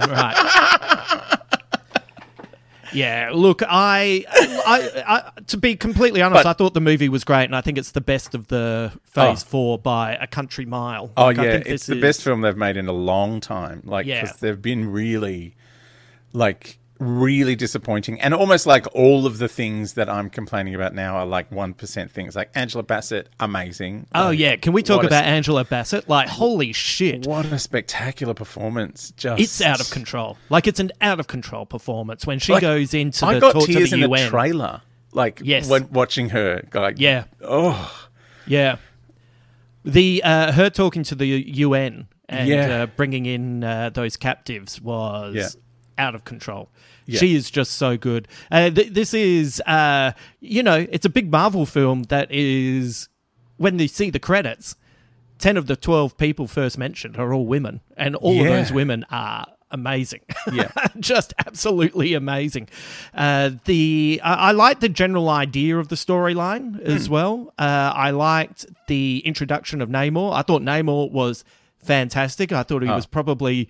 [0.06, 1.36] right.
[2.92, 7.22] Yeah, look, I, I, I, to be completely honest, But- I thought the movie was
[7.22, 9.46] great, and I think it's the best of the Phase Oh.
[9.48, 11.12] Four by a country mile.
[11.16, 13.82] oh Like, I yeah, it's the is- best film they've made in a long time.
[13.84, 14.22] Like, Yeah.
[14.22, 15.54] because they've been really,
[16.32, 21.16] like, really disappointing, and almost like all of the things that I'm complaining about now
[21.16, 22.36] are like one percent things.
[22.36, 24.06] Like Angela Bassett, amazing.
[24.14, 26.08] Oh Like, yeah, can we talk what a- about Angela Bassett?
[26.08, 29.12] Like, holy shit, What a spectacular performance!
[29.16, 30.36] Just it's out of control.
[30.50, 33.52] Like, it's an out of control performance when she Like, goes into I the got
[33.54, 34.24] talk to tears the in UN.
[34.24, 34.82] the trailer.
[35.12, 35.68] Like, Yes.
[35.68, 37.24] when watching her, like, Yeah.
[37.42, 38.08] oh,
[38.46, 38.76] Yeah.
[39.84, 42.82] The uh, her talking to the UN and Yeah.
[42.82, 45.48] uh, bringing in uh, those captives was Yeah.
[46.00, 46.68] Out of control.
[47.06, 47.20] Yeah.
[47.20, 48.26] She is just so good.
[48.50, 53.08] Uh, th- this is, uh, you know, it's a big Marvel film that is
[53.56, 54.76] when you see the credits,
[55.38, 59.04] ten of the twelve people first mentioned are all women, and all of those women
[59.10, 60.20] are amazing.
[60.52, 60.70] Yeah.
[61.00, 62.68] just absolutely amazing.
[63.14, 67.12] Uh, the I, I like the general idea of the storyline as Hmm.
[67.12, 67.52] well.
[67.58, 70.32] Uh, I liked the introduction of Namor.
[70.34, 71.44] I thought Namor was
[71.78, 72.52] fantastic.
[72.52, 72.94] I thought he Oh.
[72.96, 73.68] was probably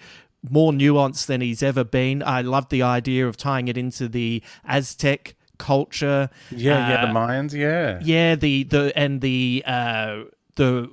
[0.49, 2.23] more nuanced than he's ever been.
[2.23, 6.31] I loved the idea of tying it into the Aztec culture.
[6.51, 10.23] yeah, yeah, the Uh, Mayans, yeah, yeah, the the and the uh,
[10.57, 10.91] the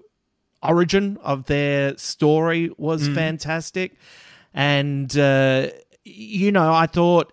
[0.61, 3.15] origin of their story was Mm.
[3.15, 3.95] fantastic,
[4.53, 5.67] and uh,
[6.03, 7.31] you know, I thought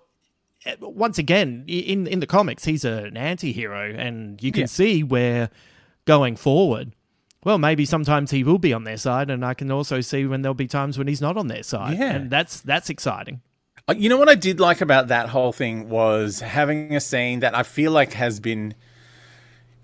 [0.67, 4.67] uh, once again in in the comics he's an anti-hero and you can Yeah.
[4.67, 5.51] see where
[6.07, 6.93] going forward
[7.45, 10.43] well maybe sometimes he will be on their side and i can also see when
[10.43, 12.13] there'll be times when he's not on their side Yeah.
[12.15, 13.41] and that's that's exciting
[13.89, 17.41] Uh, You know what I did like about that whole thing was having a scene
[17.41, 18.73] that I feel like has been,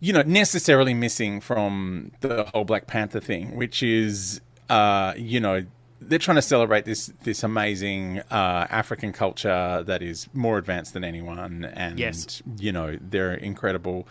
[0.00, 5.64] you know, necessarily missing from the whole Black Panther thing, which is, uh, you know,
[6.00, 11.04] they're trying to celebrate this this amazing uh, African culture that is more advanced than
[11.04, 12.40] anyone, and Yes.
[12.58, 14.08] you know they're incredible.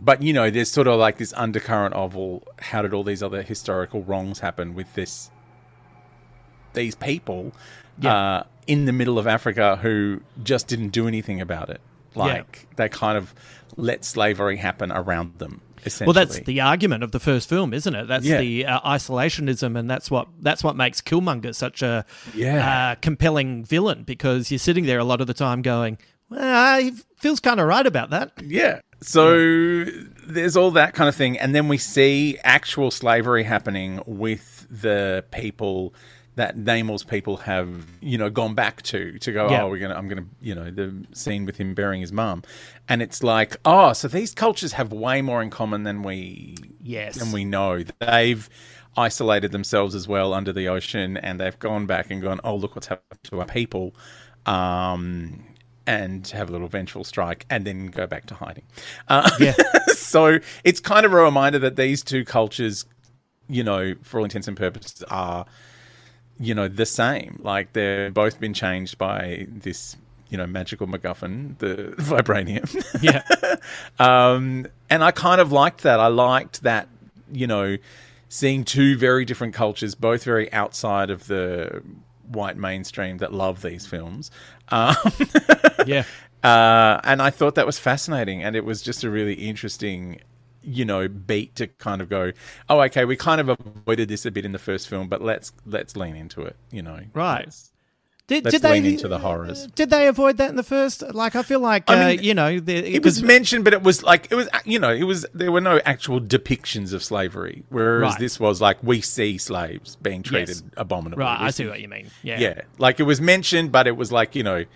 [0.00, 3.22] But you know, there's sort of like this undercurrent of, well, how did all these
[3.22, 5.30] other historical wrongs happen with this
[6.74, 7.52] these people
[8.04, 11.80] uh, in the middle of Africa who just didn't do anything about it.
[12.14, 13.34] Like they kind of
[13.76, 15.60] let slavery happen around them.
[15.84, 16.06] Essentially.
[16.08, 18.08] Well, that's the argument of the first film, isn't it?
[18.08, 18.40] That's Yeah.
[18.40, 22.90] the uh, isolationism, and that's what that's what makes Killmonger such a Yeah.
[22.92, 25.96] uh, compelling villain because you're sitting there a lot of the time going,
[26.28, 28.80] "Well, he feels kind of right about that." Yeah.
[29.00, 29.84] So
[30.26, 35.24] there's all that kind of thing, and then we see actual slavery happening with the
[35.30, 35.94] people
[36.34, 39.50] that Namor's people have, you know, gone back to to go.
[39.50, 39.62] Yeah.
[39.64, 42.42] Oh, we're gonna, I'm gonna, you know, the scene with him burying his mum,
[42.88, 47.16] and it's like, oh, so these cultures have way more in common than we, Yes.
[47.16, 47.84] than we know.
[48.00, 48.48] They've
[48.96, 52.74] isolated themselves as well under the ocean, and they've gone back and gone, oh, look
[52.74, 53.94] what's happened to our people.
[54.46, 55.44] Um,
[55.88, 58.64] and have a little vengeful strike, and then go back to hiding.
[59.08, 59.54] Uh, Yeah.
[59.94, 62.84] so it's kind of a reminder that these two cultures,
[63.48, 65.46] you know, for all intents and purposes, are,
[66.38, 67.40] you know, the same.
[67.42, 69.96] Like they've both been changed by this,
[70.28, 72.68] you know, magical MacGuffin, the vibranium.
[73.02, 73.22] Yeah.
[73.98, 75.98] Um, and I kind of liked that.
[76.00, 76.88] I liked that,
[77.32, 77.76] you know,
[78.28, 81.82] seeing two very different cultures, both very outside of the
[82.28, 84.30] white mainstream that love these films.
[84.70, 84.94] Um,
[85.86, 86.04] yeah.
[86.44, 90.20] uh, and I thought that was fascinating, and it was just a really interesting,
[90.62, 92.32] you know, beat to kind of go,
[92.68, 95.52] oh, okay, we kind of avoided this a bit in the first film, but let's
[95.64, 97.48] let's lean into it, you know, Right.
[98.28, 99.66] Did, let's did they lean into the horrors.
[99.68, 101.02] Did they avoid that in the first?
[101.14, 103.82] Like, I feel like I uh, mean, you know, the, It was mentioned, but it
[103.82, 107.64] was like it was, you know, it was there were no actual depictions of slavery,
[107.70, 108.20] whereas Right.
[108.20, 110.62] this was like we see slaves being treated Yes.
[110.76, 111.24] abominably.
[111.24, 111.40] right.
[111.40, 112.10] I see what you mean.
[112.22, 112.38] Yeah.
[112.38, 114.66] Yeah, like it was mentioned, but it was like you know,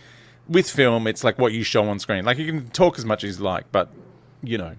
[0.48, 2.24] with film, it's like what you show on screen.
[2.24, 3.90] Like you can talk as much as you like, but
[4.42, 4.76] you know,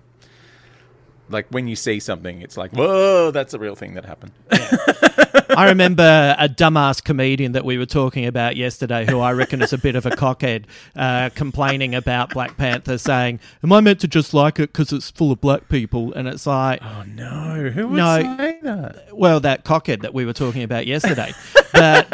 [1.33, 4.31] like when you see something, it's like, whoa, that's a real thing that happened.
[5.55, 9.73] I remember a dumbass comedian that we were talking about yesterday, who I reckon is
[9.73, 10.65] a bit of a cockhead,
[10.95, 15.11] uh, complaining about Black Panther, saying, "Am I meant to just like it because it's
[15.11, 19.09] full of black people?" And it's like, oh no, who would no, say that?
[19.11, 21.33] well, that cockhead that we were talking about yesterday,
[21.73, 22.07] but.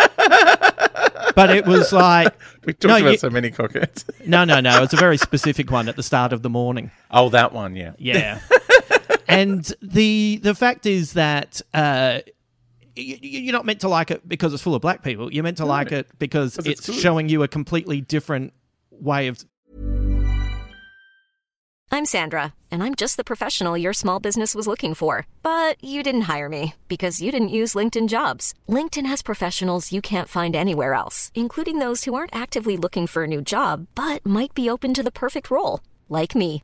[1.36, 2.34] But it was like
[2.66, 4.04] We talked no, about you- so many cockheads.
[4.28, 4.84] no, no, no.
[4.84, 6.92] It's a very specific one at the start of the morning.
[7.10, 7.94] Oh, that one, yeah.
[7.98, 8.40] Yeah.
[9.30, 12.24] and the the fact is that uh, y-
[12.98, 15.32] y- you're not meant to like it because it's full of black people.
[15.32, 16.96] You're meant to like it because it's it's, good.
[16.96, 18.54] showing you a completely different
[18.92, 19.44] way of.
[21.92, 25.26] I'm Sandra, and I'm just the professional your small business was looking for.
[25.42, 28.54] But you didn't hire me because you didn't use LinkedIn jobs.
[28.68, 33.24] LinkedIn has professionals you can't find anywhere else, including those who aren't actively looking for
[33.24, 36.64] a new job but might be open to the perfect role, like me.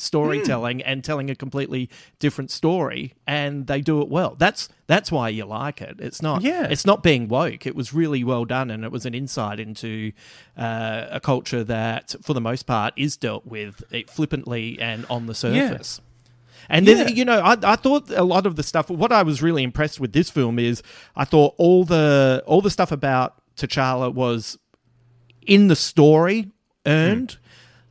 [0.00, 5.28] Storytelling and telling a completely different story and they do it well that's that's why
[5.28, 6.66] you like it it's not Yeah.
[6.70, 10.12] it's not being woke it was really well done and it was an insight into
[10.56, 15.26] uh, a culture that for the most part is dealt with eh, flippantly and on
[15.26, 16.00] the surface
[16.68, 17.14] And then, Yeah.
[17.14, 18.88] you know, I, I thought a lot of the stuff.
[18.90, 20.82] What I was really impressed with this film is,
[21.16, 24.56] I thought all the all the stuff about T'Challa was
[25.46, 26.52] in the story
[26.86, 27.38] earned.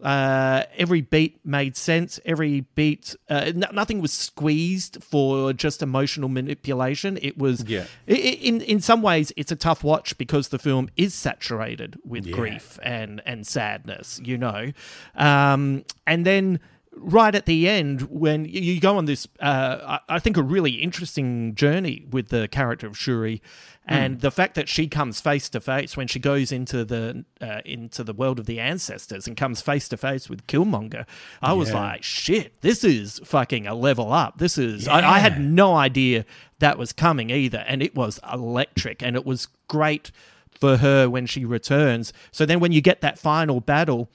[0.01, 2.19] Uh, every beat made sense.
[2.25, 7.19] Every beat, uh, n- nothing was squeezed for just emotional manipulation.
[7.21, 7.85] It was, Yeah.
[8.07, 11.97] i- i- in in some ways, it's a tough watch because the film is saturated
[12.05, 12.35] with Yeah.
[12.35, 14.21] grief and and sadness.
[14.23, 14.71] You know,
[15.15, 16.59] um, and then
[17.01, 21.55] right at the end when you go on this uh, I think a really interesting
[21.55, 23.41] journey with the character of shuri
[23.89, 27.59] and the fact that she comes face to face when she goes into the uh,
[27.65, 31.05] into the world of the ancestors and comes face to face with killmonger
[31.41, 31.81] i was Yeah.
[31.81, 34.37] like shit this is fucking a level up.
[34.37, 36.23] This is I, I had no idea
[36.59, 40.11] that was coming either and it was electric and it was great
[40.51, 42.11] for her when she returns.
[42.31, 44.09] So then when you get that final battle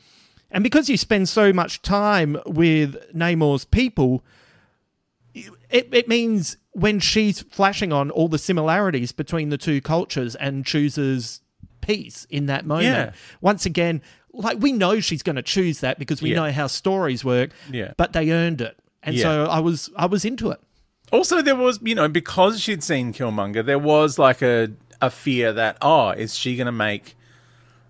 [0.50, 4.22] and because you spend so much time with Namor's people,
[5.34, 10.64] it, it means when she's flashing on all the similarities between the two cultures and
[10.66, 11.40] chooses
[11.80, 12.86] peace in that moment.
[12.86, 13.12] Yeah.
[13.40, 16.36] Once again, like we know she's going to choose that because we Yeah.
[16.36, 17.50] know how stories work.
[17.70, 17.92] Yeah.
[17.96, 19.22] But they earned it, and Yeah.
[19.22, 20.60] so I was I was into it.
[21.12, 25.52] Also, there was, you know, because she'd seen Killmonger, there was like a, a fear
[25.52, 27.14] that, oh, is she going to make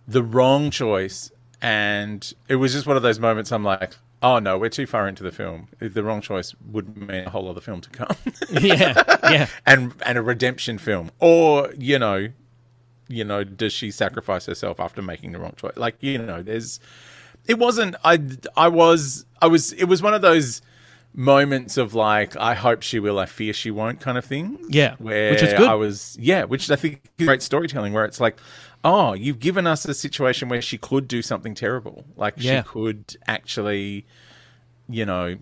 [0.07, 1.31] the wrong choice?
[1.63, 5.07] And it was just one of those moments I'm like, oh no, we're too far
[5.07, 5.69] into the film.
[5.79, 8.17] The wrong choice would mean a whole other film to come.
[8.51, 9.47] Yeah, yeah.
[9.67, 11.11] and and a redemption film.
[11.21, 12.29] Or, you know,
[13.09, 15.77] you know, does she sacrifice herself after making the wrong choice?
[15.77, 16.81] Like, you know, there's
[17.47, 18.19] it wasn't I
[18.57, 20.63] I was I was it was one of those
[21.13, 24.59] moments of like I hope she will, I fear she won't kind of thing.
[24.71, 25.69] Yeah, Where which is good.
[25.69, 28.39] I was yeah, which I think is great storytelling where it's like,
[28.85, 32.05] oh, you've given us a situation where she could do something terrible.
[32.17, 32.63] Like Yeah.
[32.63, 34.05] she could actually,
[34.89, 35.37] you know,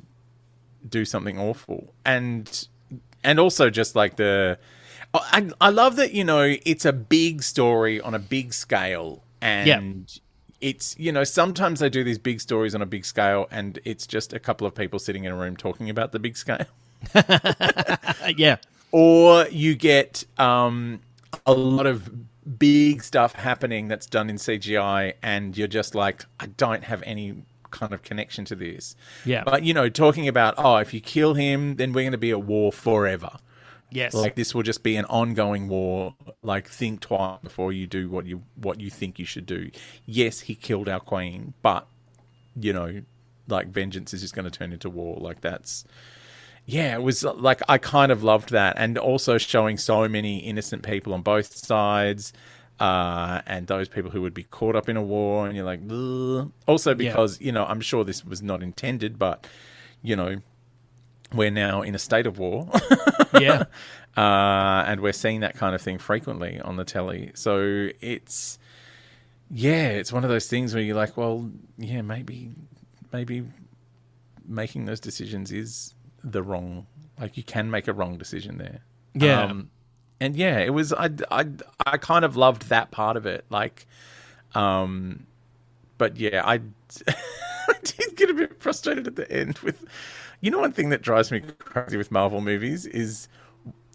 [0.88, 1.92] do something awful.
[2.04, 2.68] And
[3.24, 4.58] and also just like the
[5.14, 10.20] I I love that, you know, it's a big story on a big scale and
[10.60, 14.06] it's you know sometimes they do these big stories on a big scale and it's
[14.06, 16.66] just a couple of people sitting in a room talking about the big scale
[18.36, 18.56] yeah.
[18.92, 21.00] or you get um,
[21.46, 22.08] a lot of
[22.58, 27.42] big stuff happening that's done in CGI, and you're just like, I don't have any
[27.70, 28.94] kind of connection to this.
[29.24, 29.44] Yeah.
[29.44, 32.30] But you know, talking about, oh, if you kill him, then we're going to be
[32.30, 33.30] at war forever.
[33.90, 34.14] Yes.
[34.14, 36.14] Like this will just be an ongoing war.
[36.42, 39.70] Like think twice before you do what you what you think you should do.
[40.06, 41.86] Yes, he killed our queen, but
[42.58, 43.02] you know,
[43.48, 45.18] like vengeance is just going to turn into war.
[45.20, 45.84] Like that's
[46.66, 50.82] yeah, it was like I kind of loved that, and also showing so many innocent
[50.82, 52.32] people on both sides.
[52.80, 55.80] uh, and those people who would be caught up in a war, and you're like,
[55.90, 56.50] Ugh.
[56.66, 59.46] also because you know I'm sure this was not intended, but
[60.02, 60.36] you know
[61.32, 62.68] we're now in a state of war,
[63.40, 63.64] Yeah.
[64.16, 67.30] uh, and we're seeing that kind of thing frequently on the telly.
[67.34, 68.58] So it's
[69.50, 72.50] yeah, it's one of those things where you're like, well, yeah, maybe
[73.12, 73.44] maybe
[74.46, 75.94] making those decisions is
[76.24, 76.86] the wrong.
[77.20, 78.80] Like you can make a wrong decision there.
[79.14, 79.42] Yeah.
[79.44, 79.70] Um,
[80.20, 80.92] and yeah, it was.
[80.92, 81.46] I, I
[81.84, 83.44] I kind of loved that part of it.
[83.50, 83.86] Like,
[84.54, 85.26] um,
[85.98, 86.60] but yeah, I
[87.08, 89.84] I did get a bit frustrated at the end with.
[90.40, 93.28] You know, one thing that drives me crazy with Marvel movies is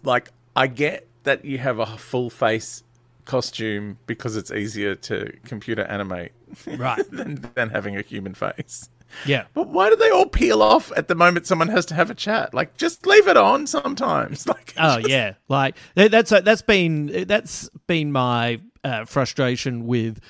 [0.02, 2.82] like I get that you have a full face
[3.26, 6.32] costume because it's easier to computer animate,
[6.66, 7.04] Right.
[7.10, 8.88] than than having a human face.
[9.26, 9.44] Yeah.
[9.54, 12.14] But why do they all peel off at the moment someone has to have a
[12.14, 12.54] chat?
[12.54, 14.46] Like, just leave it on sometimes.
[14.48, 20.20] Like, Oh yeah, like that's that's been that's been my uh, frustration with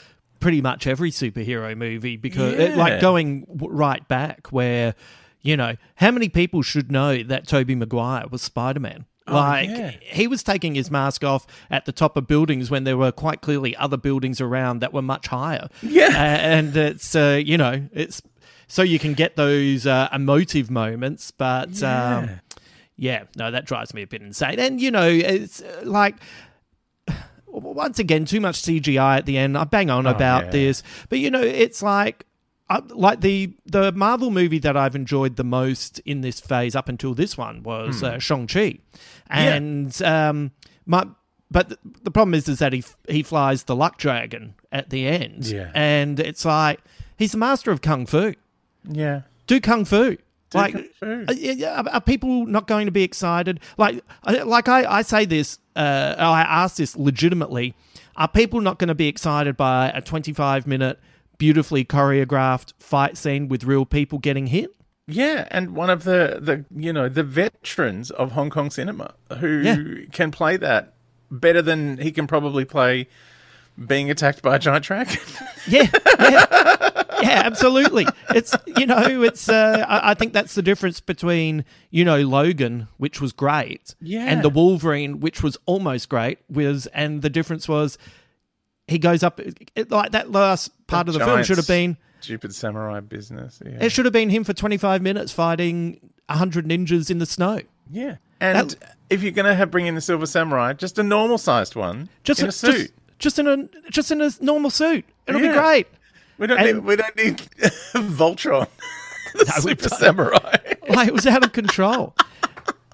[0.40, 4.94] pretty much every superhero movie because it, like going right back where
[5.42, 9.04] you know how many people should know that Tobey Maguire was Spider Man.
[9.26, 9.90] Oh, Like yeah.
[10.00, 13.40] he was taking his mask off at the top of buildings when there were quite
[13.40, 15.68] clearly other buildings around that were much higher.
[15.82, 16.06] Yeah.
[16.06, 18.22] Uh, and it's uh, you know it's
[18.68, 22.16] so you can get those uh, emotive moments, but Yeah.
[22.18, 22.40] um,
[22.96, 24.58] yeah, no, that drives me a bit insane.
[24.60, 26.16] And you know, it's uh, like
[27.46, 29.56] once again too much CGI at the end.
[29.56, 30.50] I bang on Oh, about yeah.
[30.50, 32.24] this, but you know, it's like.
[32.70, 36.86] I, like the the Marvel movie that I've enjoyed the most in this phase up
[36.90, 38.04] until this one was Hmm.
[38.04, 38.80] uh, Shang Chi,
[39.30, 40.50] and um,
[40.84, 41.06] my
[41.50, 45.06] but the, the problem is is that he he flies the luck dragon at the
[45.06, 45.70] end, Yeah.
[45.74, 46.80] and it's like
[47.16, 48.34] he's the master of kung fu.
[48.88, 49.22] Yeah.
[49.46, 50.16] Do kung fu.
[50.54, 51.24] like, kung fu.
[51.28, 53.60] uh, are, are people not going to be excited?
[53.76, 57.74] Like, I- like I, I say this, uh, I ask this legitimately.
[58.16, 60.98] Are people not going to be excited by a 25 minute,
[61.38, 64.74] beautifully choreographed fight scene with real people getting hit?
[65.06, 69.60] Yeah, and one of the, the you know the veterans of Hong Kong cinema who
[69.60, 69.76] Yeah.
[70.12, 70.92] can play that
[71.30, 73.08] better than he can probably play
[73.86, 75.16] being attacked by a giant dragon.
[75.66, 75.86] Yeah,
[76.18, 78.06] yeah, yeah, absolutely.
[78.34, 79.48] It's you know, it's.
[79.48, 84.24] Uh, I, I think that's the difference between you know Logan, which was great, Yeah.
[84.26, 86.38] and the Wolverine, which was almost great.
[86.50, 87.98] Was and the difference was
[88.86, 91.96] he goes up it, like that last part of the film should have been.
[92.20, 93.60] stupid samurai business.
[93.64, 96.00] Yeah, It should have been him for twenty five minutes fighting
[96.30, 97.60] hundred ninjas in the snow.
[97.90, 98.16] yeah.
[98.40, 98.76] And
[99.10, 102.40] if you're gonna have bring in the Silver Samurai, just a normal sized one, Just
[102.40, 102.92] in a, suit.
[103.18, 105.04] Just, just in a just in a normal suit.
[105.26, 105.48] It'll Yeah.
[105.52, 105.86] be great.
[106.38, 107.36] We don't and- need we don't need
[107.94, 108.68] Voltron,
[109.34, 109.88] the No, Super.
[109.88, 110.56] Samurai.
[110.88, 112.14] like it was out of control.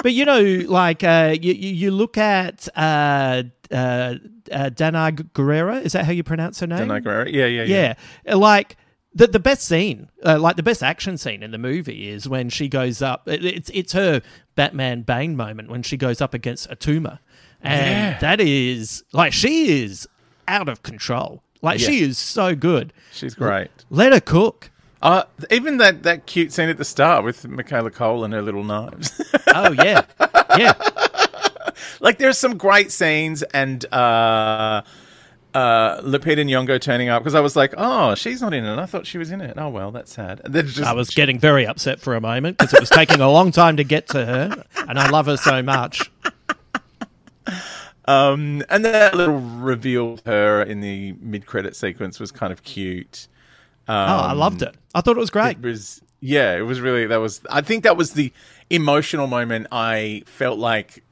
[0.02, 4.14] But you know, like uh, you you look at uh, uh,
[4.52, 5.82] uh, Dana Guerrera.
[5.82, 6.88] Is that how you pronounce her name?
[6.88, 7.32] Danai Gurira.
[7.32, 7.94] Yeah, yeah, yeah.
[8.26, 8.76] Yeah, like
[9.14, 12.50] the the best scene, uh, like the best action scene in the movie is when
[12.50, 13.28] she goes up.
[13.28, 14.20] it- It's it's her
[14.56, 17.20] Batman Bane moment when she goes up against Attuma,
[17.62, 18.18] and Yeah.
[18.18, 20.08] that is like she is
[20.48, 21.43] out of control.
[21.64, 22.92] Like she is so good.
[23.10, 23.70] She's great.
[23.90, 24.70] Let her cook.
[25.00, 28.64] Uh, even that, that cute scene at the start with Michaela Coel and her little
[28.64, 29.20] knives.
[29.56, 30.02] Oh yeah,
[30.58, 30.72] yeah.
[32.00, 34.82] like there's some great scenes and uh
[35.54, 38.78] uh Lupita Nyong'o turning up because I was like, oh, she's not in it.
[38.78, 39.54] I thought she was in it.
[39.56, 40.40] Oh well, that's sad.
[40.50, 43.52] Just I was getting very upset for a moment because it was taking a long
[43.52, 46.10] time to get to her, and I love her so much.
[48.06, 52.62] Um and that little reveal of her in the mid credit sequence was kind of
[52.62, 53.28] cute.
[53.86, 54.74] Um, oh, I loved it.
[54.94, 55.58] I thought it was great.
[55.58, 58.32] It was yeah, it was really that was I think that was the
[58.70, 61.02] emotional moment I felt like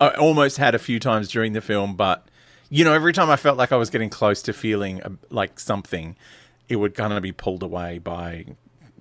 [0.00, 2.28] I almost had a few times during the film, but
[2.70, 5.58] you know, every time I felt like I was getting close to feeling uh, like
[5.58, 6.16] something,
[6.68, 8.44] it would kind of be pulled away by,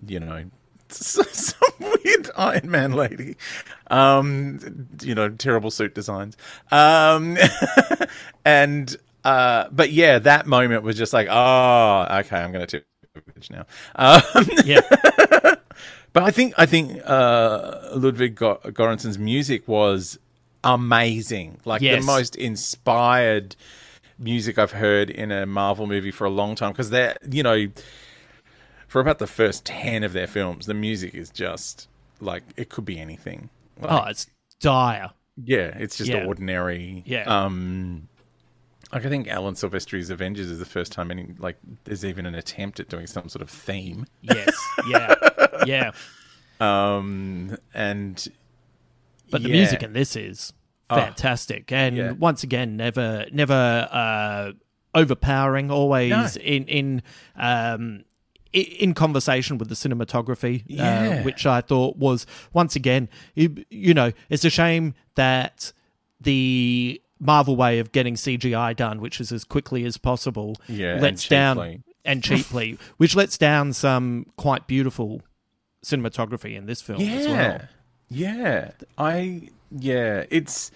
[0.06, 0.46] you know,
[0.94, 3.36] some weird Iron Man lady.
[3.90, 6.38] Um, you know, terrible suit designs.
[6.72, 7.38] Um,
[8.46, 12.86] and uh, but yeah, that moment was just like, oh, okay, I'm gonna tip
[13.50, 13.66] now.
[13.96, 14.82] Um, Yeah.
[16.14, 20.20] but I think I think uh, Ludwig Göransson's music was
[20.64, 21.60] amazing.
[21.66, 22.02] Like Yes.
[22.02, 23.56] the most inspired
[24.20, 26.72] music I've heard in a Marvel movie for a long time.
[26.72, 27.68] Because they're you know,
[28.88, 31.88] for about the first ten of their films, the music is just
[32.20, 33.50] like it could be anything.
[33.80, 34.28] Like, Oh, it's
[34.60, 35.12] dire.
[35.44, 36.26] yeah, it's just Yeah.
[36.26, 37.04] ordinary.
[37.06, 37.24] Yeah.
[37.26, 38.08] Um,
[38.94, 42.36] like I think Alan Silvestri's Avengers is the first time any like there's even an
[42.36, 44.06] attempt at doing some sort of theme.
[44.22, 44.56] Yes.
[44.90, 45.16] Yeah.
[45.66, 45.92] Yeah.
[46.62, 48.28] Um, and
[49.30, 49.56] But the yeah.
[49.56, 50.54] music in this is
[50.90, 50.96] Oh.
[50.96, 52.12] fantastic, and Yeah.
[52.14, 54.52] once again, never never uh,
[54.96, 55.70] overpowering.
[55.70, 56.42] Always No.
[56.42, 57.02] in in.
[57.36, 58.06] Um,
[58.54, 61.20] in conversation with the cinematography, Yeah.
[61.20, 65.72] uh, which I thought was once again, you, you know, it's a shame that
[66.22, 71.02] the Marvel way of getting CGI done, which is as quickly as possible, Yeah, and
[71.02, 71.82] lets down cheaply.
[72.06, 75.22] and cheaply, which lets down some quite beautiful
[75.86, 77.62] cinematography in this film as well.
[78.10, 78.72] Yeah.
[78.98, 80.72] I yeah, it's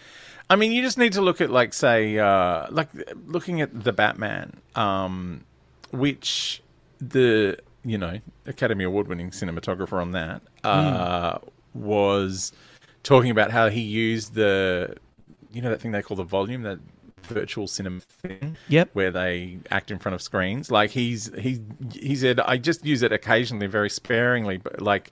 [0.49, 2.89] I mean, you just need to look at like say uh like
[3.25, 5.45] looking at the Batman um
[5.91, 6.61] which
[7.01, 11.39] the you know, Academy Award winning cinematographer on that uh
[11.73, 12.51] was
[13.03, 14.95] talking about how he used the
[15.51, 16.79] you know that thing they call the volume that
[17.23, 18.57] virtual cinema thing?
[18.67, 18.89] Yep.
[18.93, 20.69] where they act in front of screens?
[20.71, 21.61] Like he's he
[21.93, 25.11] he said i just use it occasionally very sparingly but like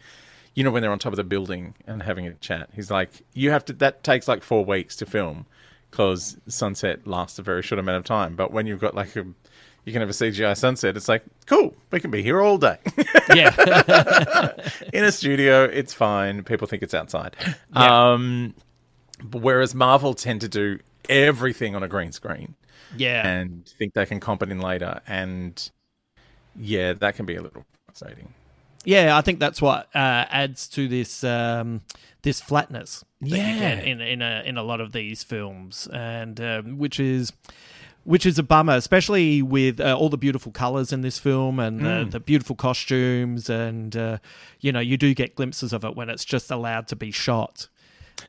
[0.55, 2.69] you know when they're on top of the building and having a chat.
[2.73, 5.45] He's like you have to that takes like four weeks to film
[5.89, 9.25] because sunset lasts a very short amount of time but when you've got like a
[9.89, 12.77] you can have a cgi sunset it's like cool we can be here all day
[13.35, 14.51] Yeah.
[14.93, 17.35] in a studio it's fine people think it's outside
[17.75, 18.11] Yeah.
[18.11, 18.53] um
[19.31, 20.79] whereas marvel tend to do
[21.09, 22.55] everything on a green screen
[22.95, 23.27] Yeah.
[23.27, 25.69] and think they can comp it in later and
[26.55, 28.33] yeah that can be a little frustrating
[28.85, 31.81] Yeah, I think that's what uh, adds to this um,
[32.21, 33.79] this flatness Yeah.
[33.81, 37.33] in in a in a lot of these films, and um, which is
[38.03, 41.81] which is a bummer, especially with uh, all the beautiful colors in this film and
[41.81, 42.11] the, Mm.
[42.11, 44.17] the beautiful costumes, and uh,
[44.59, 47.67] you know you do get glimpses of it when it's just allowed to be shot.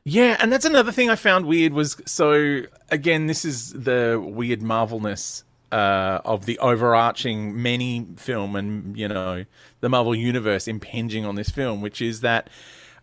[0.05, 4.61] Yeah, and that's another thing I found weird was so again, this is the weird
[4.61, 9.45] marvelness uh, of the overarching many film and you know
[9.79, 12.49] the Marvel universe impinging on this film, which is that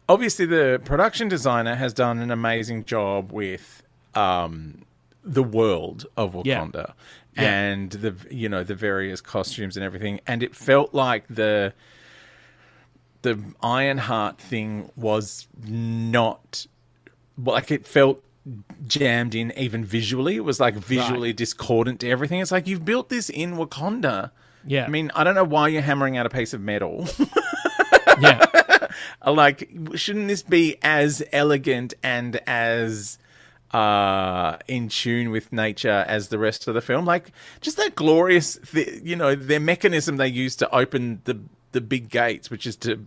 [0.09, 3.83] obviously the production designer has done an amazing job with
[4.15, 4.83] um,
[5.29, 6.95] the world of Wakanda
[7.37, 7.43] Yeah.
[7.43, 11.73] and the you know the various costumes and everything, and it felt like the
[13.23, 16.67] the Ironheart thing was not
[17.37, 18.25] like it felt
[18.87, 20.37] jammed in even visually.
[20.37, 22.41] It was like visually discordant to everything.
[22.41, 24.31] It's like you've built this in Wakanda.
[24.67, 24.85] Yeah.
[24.85, 27.07] I mean, I don't know why you're hammering out a piece of metal.
[28.21, 28.45] Yeah,
[29.27, 33.19] like, shouldn't this be as elegant and as
[33.73, 37.05] uh in tune with nature as the rest of the film.
[37.05, 41.39] Like just that glorious th- you know their mechanism they use to open the
[41.73, 43.07] the big gates which is to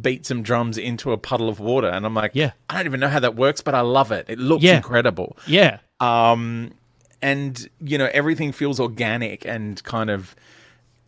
[0.00, 1.88] beat some drums into a puddle of water.
[1.88, 2.52] And i'm like Yeah.
[2.70, 4.26] i don't even know how that works but i love it.
[4.28, 4.76] It looks Yeah.
[4.76, 5.36] incredible.
[5.46, 6.72] Yeah, um
[7.20, 10.36] and you know everything feels organic and kind of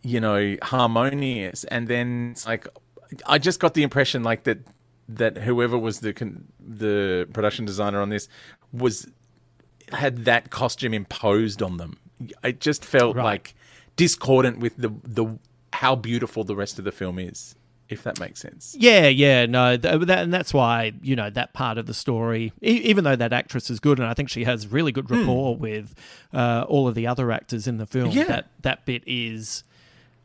[0.03, 1.63] you know harmonious.
[1.65, 2.67] And then it's like
[3.25, 4.59] i just got the impression like that
[5.17, 8.27] that whoever was the con- the production designer on this
[8.73, 9.07] was
[9.91, 11.97] had that costume imposed on them
[12.43, 13.23] it just felt Right.
[13.23, 13.55] like
[13.95, 15.37] discordant with the the
[15.73, 17.55] how beautiful the rest of the film is
[17.89, 21.51] if that makes sense Yeah, yeah, no, th- that, and that's why you know that
[21.53, 22.53] part of the story.
[22.63, 25.57] E- even though that actress is good, and I think she has really good rapport
[25.57, 25.93] with
[26.33, 28.11] uh, all of the other actors in the film.
[28.11, 28.23] Yeah.
[28.23, 29.65] That that bit is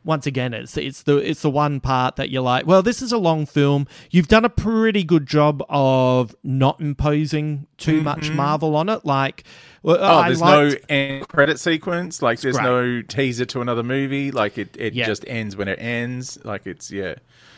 [0.07, 3.11] once again, it's it's the it's the one part that you're like, well, this is
[3.11, 3.85] a long film.
[4.09, 9.05] You've done a pretty good job of not imposing too much Marvel on it.
[9.05, 9.43] Like,
[9.83, 10.03] well, Mm-hmm.
[10.03, 12.21] Oh, I there's liked- no end credit sequence.
[12.21, 14.31] Like, there's no teaser to another movie.
[14.31, 15.05] Like, it, it Yeah.
[15.05, 16.39] just ends when it ends.
[16.43, 17.15] Like, it's yeah.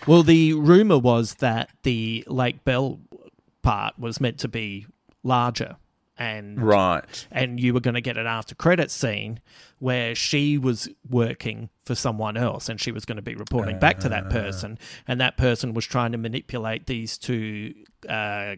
[0.07, 2.99] Well, the rumor was that the Lake Bell
[3.61, 4.87] part was meant to be
[5.23, 5.75] larger,
[6.17, 7.27] and Right.
[7.31, 9.39] and you were going to get an after credit scene
[9.79, 13.99] where she was working for someone else, and she was going to be reporting back
[13.99, 14.77] to that person,
[15.07, 17.73] and that person was trying to manipulate these two.
[18.07, 18.55] Uh,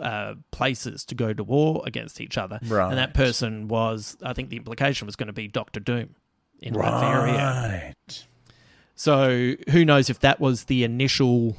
[0.00, 2.60] uh, places to go to war against each other,
[2.90, 6.14] and that person was, I think, the implication was going to be Doctor Doom
[6.60, 6.74] in.
[6.74, 8.24] Right.
[8.94, 11.56] So who knows if that was the initial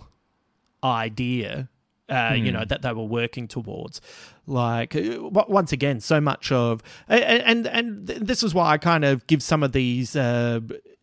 [0.84, 1.68] idea,
[2.10, 4.02] uh, you know, that they were working towards.
[4.48, 9.26] Like uh, once again, so much of and and, this is why I kind of
[9.28, 10.60] give some of these uh,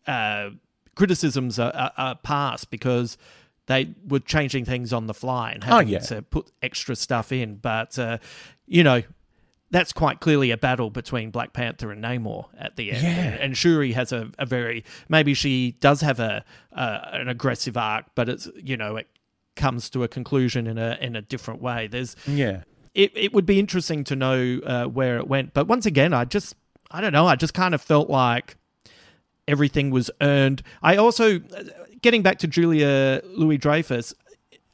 [0.07, 0.51] uh,
[0.95, 3.17] criticisms a, a, a pass because
[3.65, 5.99] they were changing things on the fly and having yeah.
[5.99, 7.55] to put extra stuff in.
[7.55, 8.19] But uh,
[8.65, 9.03] you know,
[9.71, 13.03] that's quite clearly a battle between Black Panther and Namor at the end.
[13.03, 13.37] Yeah.
[13.43, 18.05] And, Shuri has a, a very maybe she does have a uh, an aggressive arc,
[18.15, 19.07] but it's you know it
[19.55, 21.87] comes to a conclusion in a in a different way.
[21.87, 22.61] There's Yeah.
[22.93, 26.25] it it would be interesting to know uh, where it went, but once again, I
[26.25, 26.55] just
[26.91, 27.27] I don't know.
[27.27, 28.55] I just kind of felt like
[29.47, 30.63] everything was earned.
[30.81, 31.39] I also
[32.01, 34.13] getting back to Julia Louis Dreyfus.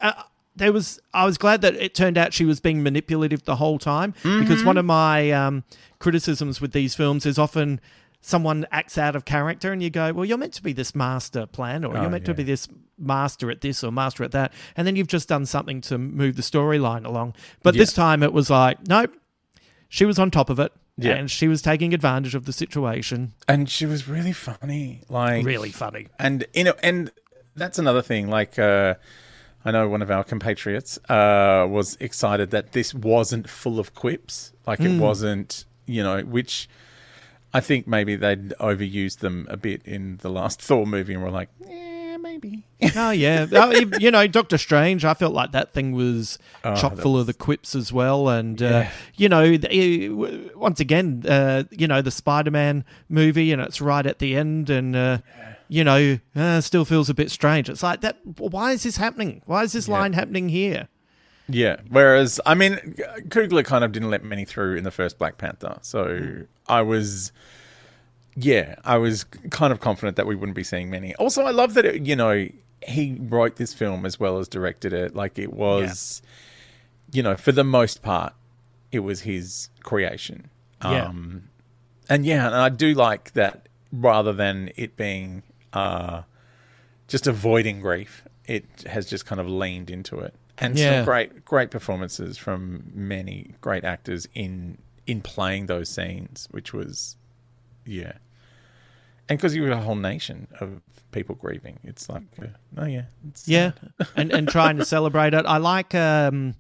[0.02, 0.14] Uh,
[0.56, 3.80] there was I was glad that it turned out she was being manipulative the whole
[3.80, 4.66] time because Mhm.
[4.66, 5.64] one of my um,
[6.00, 7.80] criticisms with these films is often
[8.22, 11.46] someone acts out of character and you go, well, you're meant to be this master
[11.46, 12.68] plan or Oh, you're meant to be this
[12.98, 16.36] master at this or master at that, and then you've just done something to move
[16.36, 17.34] the storyline along.
[17.64, 17.80] But Yeah.
[17.80, 19.14] this time it was like, nope,
[19.88, 20.72] she was on top of it.
[21.02, 21.14] Yeah.
[21.14, 23.32] And she was taking advantage of the situation.
[23.48, 26.08] and she was really funny, like Really funny.
[26.20, 27.10] And you know, and
[27.56, 28.30] that's another thing.
[28.30, 28.96] Like, uh,
[29.64, 34.52] I know one of our compatriots uh, was excited that this wasn't full of quips.
[34.68, 35.00] Like, it Mm.
[35.00, 36.68] wasn't, you know, which
[37.54, 41.30] I think maybe they'd overused them a bit in the last Thor movie, and we're
[41.32, 42.64] like, eh, maybe.
[42.96, 45.04] Oh yeah, Oh, you- you know Doctor Strange.
[45.06, 48.62] I felt like that thing was Oh, chock full of the quips as well, and
[48.62, 48.86] uh,
[49.16, 50.10] you know, the-
[50.54, 54.70] uh, once again, uh, you know the Spider-Man movie, and it's right at the end,
[54.70, 55.18] and uh,
[55.68, 57.70] you know, uh, still feels a bit strange.
[57.70, 58.18] It's like that.
[58.38, 59.42] Why is this happening?
[59.46, 60.88] Why is this line happening here?
[61.50, 61.78] Yeah.
[61.90, 62.76] Whereas, I mean,
[63.30, 65.80] Coogler kind of didn't let many through in the first Black Panther.
[65.82, 67.32] So I was,
[68.36, 71.16] yeah, I was kind of confident that we wouldn't be seeing many.
[71.16, 72.48] Also, I love that, it, you know,
[72.82, 75.16] he wrote this film as well as directed it.
[75.16, 76.22] Like it was,
[77.12, 78.34] you know, for the most part,
[78.92, 80.50] it was his creation.
[80.84, 81.06] Yeah.
[81.06, 81.50] Um,
[82.08, 85.44] and yeah, and I do like that rather than it being
[85.74, 86.22] uh,
[87.08, 90.34] just avoiding grief, it has just kind of leaned into it.
[90.62, 90.98] And Yeah.
[91.00, 97.18] some great, great performances from many great actors in in playing those scenes, which was,
[97.84, 98.14] yeah.
[99.28, 100.82] And because you were a whole nation of
[101.12, 102.46] people grieving, it's like, uh,
[102.78, 103.06] oh yeah,
[103.46, 103.72] Yeah,
[104.16, 105.46] and and trying to celebrate it.
[105.48, 106.56] I like, um,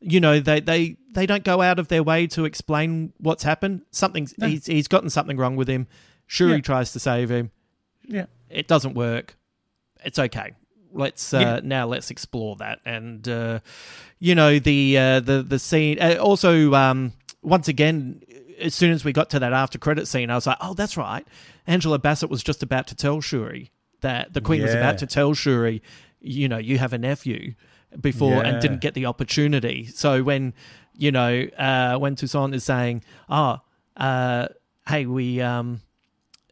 [0.00, 3.82] you know, they they they don't go out of their way to explain what's happened.
[3.90, 4.46] Something's No.
[4.46, 5.86] he's he's gotten something wrong with him.
[6.26, 6.60] Shuri Yeah.
[6.60, 7.50] tries to save him.
[8.06, 8.26] Yeah.
[8.48, 9.36] it doesn't work.
[10.04, 10.52] It's okay.
[10.92, 11.60] Let's uh, Yeah.
[11.62, 13.60] now let's explore that, and uh,
[14.18, 15.98] you know the uh, the the scene.
[16.00, 17.12] Uh, also, um,
[17.42, 18.22] once again,
[18.60, 20.96] as soon as we got to that after credit scene, I was like, oh, that's
[20.96, 21.26] right.
[21.66, 23.70] Angela Bassett was just about to tell Shuri
[24.00, 25.82] that the Queen was about to tell Shuri,
[26.20, 27.54] you know, you have a nephew
[28.00, 28.48] before Yeah.
[28.48, 29.86] and didn't get the opportunity.
[29.86, 30.54] So when
[30.96, 33.60] you know uh, when Toussaint is saying, oh,
[33.96, 34.48] uh,
[34.88, 35.80] hey, we um,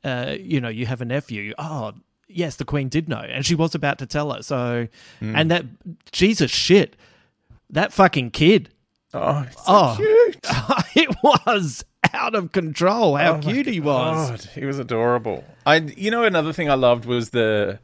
[0.05, 1.55] uh, you know, you have a nephew.
[1.59, 1.93] Oh,
[2.29, 4.43] yes, the Queen did know, and she was about to tell her.
[4.43, 4.89] So,
[5.21, 5.35] Mm.
[5.37, 5.65] and that
[6.13, 6.97] Jesus shit,
[7.71, 8.71] that fucking kid.
[9.15, 10.39] Oh, so oh, cute.
[11.11, 13.17] it was out of control.
[13.17, 14.31] How Oh cute he was.
[14.31, 15.45] God, he was adorable.
[15.67, 17.79] I, you know, another thing I loved was the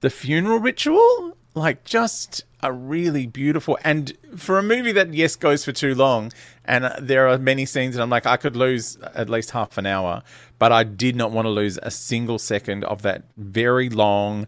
[0.00, 1.36] the funeral ritual.
[1.54, 6.32] Like, just a really beautiful and for a movie that yes goes for too long,
[6.64, 9.76] and uh, there are many scenes that I'm like, I could lose at least half
[9.76, 10.22] an hour,
[10.62, 14.46] but I did not want to lose a single second of that very long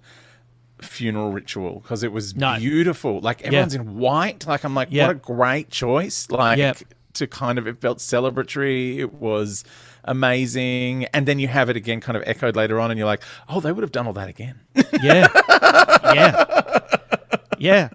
[0.81, 2.57] funeral ritual because it was No.
[2.57, 3.19] beautiful.
[3.21, 3.47] Like Yeah.
[3.49, 4.47] everyone's in white.
[4.47, 5.09] Like I'm like, Yeah.
[5.09, 6.31] what a great choice.
[6.31, 6.79] Like Yep.
[7.15, 8.99] to kind of it felt celebratory.
[8.99, 9.65] It was
[10.05, 11.07] amazing.
[11.07, 13.59] And then you have it again kind of echoed later on and you're like, oh,
[13.59, 14.61] they would have done all that again.
[15.03, 15.27] Yeah,
[16.15, 16.79] yeah,
[17.59, 17.89] yeah.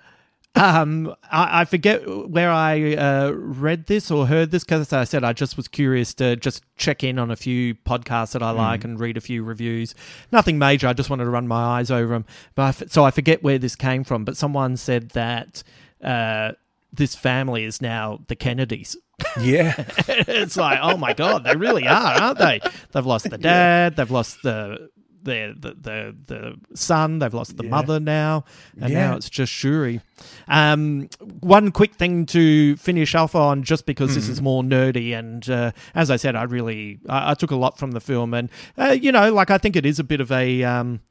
[0.55, 5.23] Um, I, I forget where I uh, read this or heard this because, I said,
[5.23, 8.83] I just was curious to just check in on a few podcasts that I like
[8.83, 9.95] and read a few reviews.
[10.31, 10.87] Nothing major.
[10.87, 12.25] I just wanted to run my eyes over them.
[12.55, 14.25] But I f- so I forget where this came from.
[14.25, 15.63] But someone said that
[16.03, 16.53] uh,
[16.91, 18.97] this family is now the Kennedys.
[19.39, 19.75] yeah.
[20.07, 22.59] it's like, oh my god, they really are, aren't they?
[22.91, 24.89] They've lost the dad, they've lost the
[25.21, 27.69] the the the, the son, they've lost the Yeah.
[27.69, 28.45] mother now,
[28.79, 29.09] and Yeah.
[29.09, 30.01] now it's just Shuri.
[30.47, 31.09] Um,
[31.41, 34.31] one quick thing to finish off on, just because this Mm-hmm.
[34.33, 37.77] is more nerdy, and uh, as I said, I really I, I took a lot
[37.77, 40.31] from the film, and uh, you know, like I think it is a bit of
[40.31, 40.63] a.
[40.63, 41.01] Um,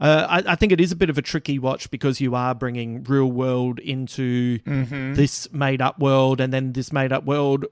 [0.00, 2.52] uh, I, I think it is a bit of a tricky watch because you are
[2.52, 5.14] bringing real world into Mhm.
[5.14, 7.66] this made up world, and then this made up world,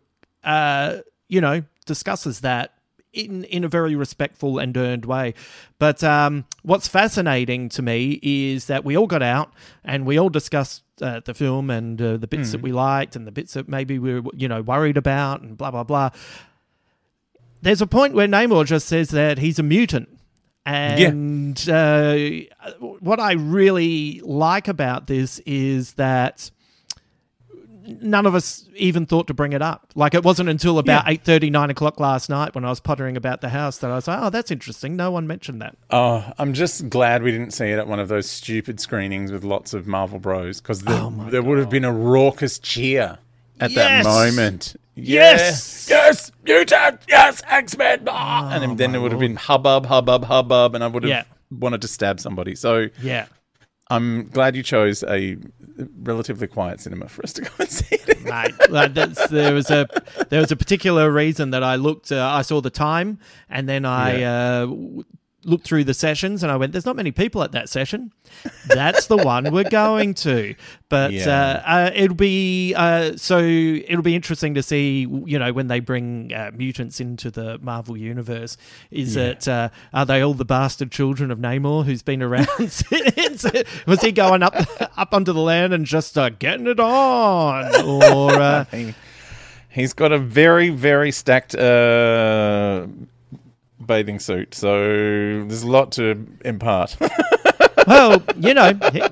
[0.45, 2.75] uh, you know, discusses that
[3.13, 5.35] in in a very respectful and earned way.
[5.79, 9.53] But um, what's fascinating to me is that we all got out
[9.85, 12.65] and we all discussed uh, the film and uh, the bits that Mm.
[12.65, 15.71] we liked and the bits that maybe we were you know worried about and blah
[15.71, 16.11] blah blah.
[17.61, 20.09] There's a point where Namor just says that he's a mutant.
[20.65, 22.17] And uh,
[23.01, 26.51] what I really like about this is that
[27.87, 29.91] none of us even thought to bring it up.
[29.95, 31.13] Like it wasn't until about Yeah.
[31.13, 33.95] eight thirty, nine o'clock last night when I was pottering about the house that I
[33.95, 35.77] was like, "Oh, that's interesting." No one mentioned that.
[35.91, 39.45] Oh, I'm just glad we didn't see it at one of those stupid screenings with
[39.45, 43.19] lots of Marvel Bros because there, there would have been a raucous cheer
[43.61, 44.05] at Yes!
[44.05, 44.77] that moment.
[44.95, 45.87] Yes!
[45.91, 46.33] Yes!
[46.45, 47.01] Mutant!
[47.09, 47.43] Yes!
[47.49, 48.01] X Men!
[48.09, 48.51] Ah!
[48.53, 51.23] and then, it would have been hubbub, hubbub, hubbub, and I would have Yeah.
[51.51, 52.55] wanted to stab somebody.
[52.55, 53.27] So Yeah,
[53.95, 55.37] I'm glad you chose a
[56.03, 58.23] relatively quiet cinema for us to go and see it.
[58.25, 58.55] Mate,
[59.31, 59.87] there was a
[60.31, 62.13] there was a particular reason that I looked.
[62.13, 63.19] Uh, I saw the time,
[63.49, 65.05] and then I uh, w-
[65.45, 68.13] looked through the sessions, and I went, "There's not many people at that session.
[68.67, 70.55] That's the one we're going to."
[70.89, 71.63] But Yeah.
[71.67, 75.81] uh, uh, it'll be uh, so it'll be interesting to see, you know, when they
[75.81, 78.57] bring uh, mutants into the Marvel universe.
[78.91, 79.23] Is Yeah.
[79.25, 83.45] it uh, are they all the bastard children of Namor who's been around since?
[83.87, 84.55] Was he going up
[84.99, 88.31] up onto the land and just uh, getting it on, or?
[88.33, 88.95] Uh, He-
[89.75, 92.87] He's got a very, very stacked uh,
[93.87, 94.79] bathing suit, so
[95.45, 96.97] there's a lot to impart.
[97.87, 99.03] well, you know, he,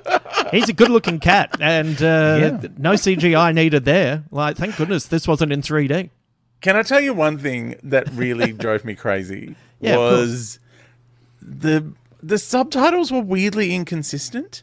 [0.50, 2.68] he's a good-looking cat, and uh, Yeah.
[2.78, 4.24] no CGI needed there.
[4.30, 6.10] Like, thank goodness this wasn't in 3D.
[6.60, 9.54] Can I tell you one thing that really drove me crazy?
[9.80, 10.58] Yeah, was
[11.40, 11.92] the
[12.22, 14.62] the subtitles were weirdly inconsistent.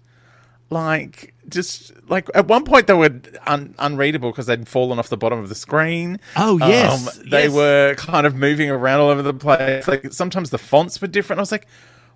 [0.69, 5.15] Like just like at one point they were un- unreadable because they'd fallen off the
[5.17, 6.19] bottom of the screen.
[6.35, 7.53] Oh, um, yes, they yes.
[7.53, 9.87] were kind of moving around all over the place.
[9.87, 11.39] Like sometimes the fonts were different.
[11.39, 11.67] I was like,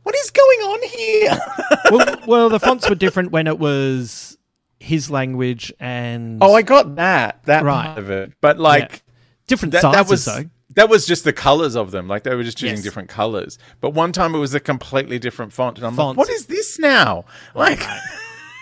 [0.04, 1.40] "What is going on here?"
[1.92, 4.38] well, well, the fonts were different when it was
[4.80, 7.86] his language and oh, I got that that Right.
[7.86, 9.02] part of it, but like
[9.48, 10.50] different that, sizes that was though.
[10.76, 12.08] that was just the colors of them.
[12.10, 12.84] Like they were just choosing Yes.
[12.84, 13.58] different colors.
[13.80, 16.18] But one time it was a completely different font, and I'm Font.
[16.18, 17.26] like, "What is this now?"
[17.56, 17.82] Like,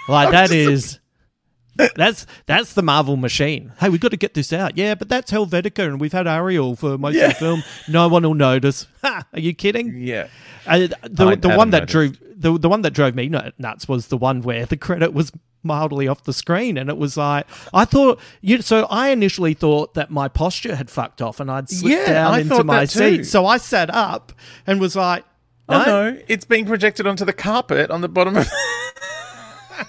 [0.10, 1.00] Like that is.
[1.96, 3.72] That's that's the Marvel machine.
[3.80, 4.76] Hey, we've got to get this out.
[4.78, 7.64] Yeah, but that's Helvetica, and we've had Arial for most of the film.
[7.88, 8.86] No one will notice.
[9.02, 9.94] Ha, are you kidding?
[9.98, 10.28] yeah,
[10.68, 11.92] Uh, the the one that noticed.
[11.94, 15.32] drove the the one that drove me nuts was the one where the credit was
[15.64, 18.20] mildly off the screen, and it was like I thought.
[18.42, 22.12] You so I initially thought that my posture had fucked off, and I'd slipped Yeah,
[22.14, 23.24] down I into my seat.
[23.24, 24.34] So I sat up
[24.68, 25.24] and was like,
[25.70, 28.50] oh no, it's being projected onto the carpet on the bottom of.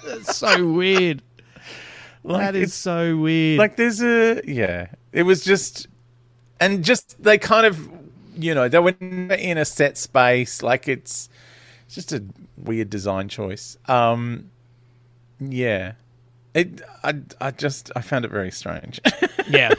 [0.05, 1.21] That's so weird.
[2.23, 3.59] Like, that is so weird.
[3.59, 4.87] like there's a yeah.
[5.11, 5.87] It was just,
[6.59, 7.89] and just they kind of,
[8.37, 10.61] you know, they were in a set space.
[10.61, 11.29] Like it's,
[11.85, 12.23] it's just a
[12.57, 13.77] weird design choice.
[13.87, 14.51] Um,
[15.39, 15.93] yeah,
[16.53, 16.81] it.
[17.03, 19.01] I I just I found it very strange.
[19.49, 19.73] yeah,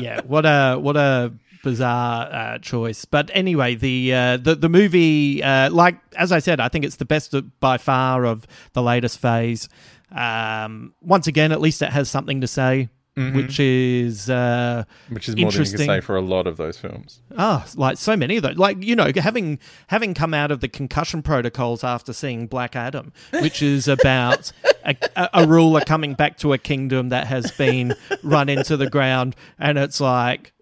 [0.00, 0.20] yeah.
[0.22, 1.32] What a what a
[1.62, 3.04] bizarre uh, choice.
[3.04, 6.96] But anyway, the uh, the the movie, uh, like as I said, I think it's
[6.96, 9.68] the best by far of the latest phase.
[10.10, 13.34] Um, once again, at least it has something to say, Mhm.
[13.34, 15.78] which is uh, Which is more than you interesting.
[15.78, 17.20] can say for a lot of those films.
[17.38, 18.56] Oh, like so many of those.
[18.56, 19.58] Like you know, having
[19.88, 24.52] having come out of the concussion protocols after seeing Black Adam, which is about
[24.84, 28.88] a, a, a ruler coming back to a kingdom that has been run into the
[28.90, 30.52] ground, and it's like,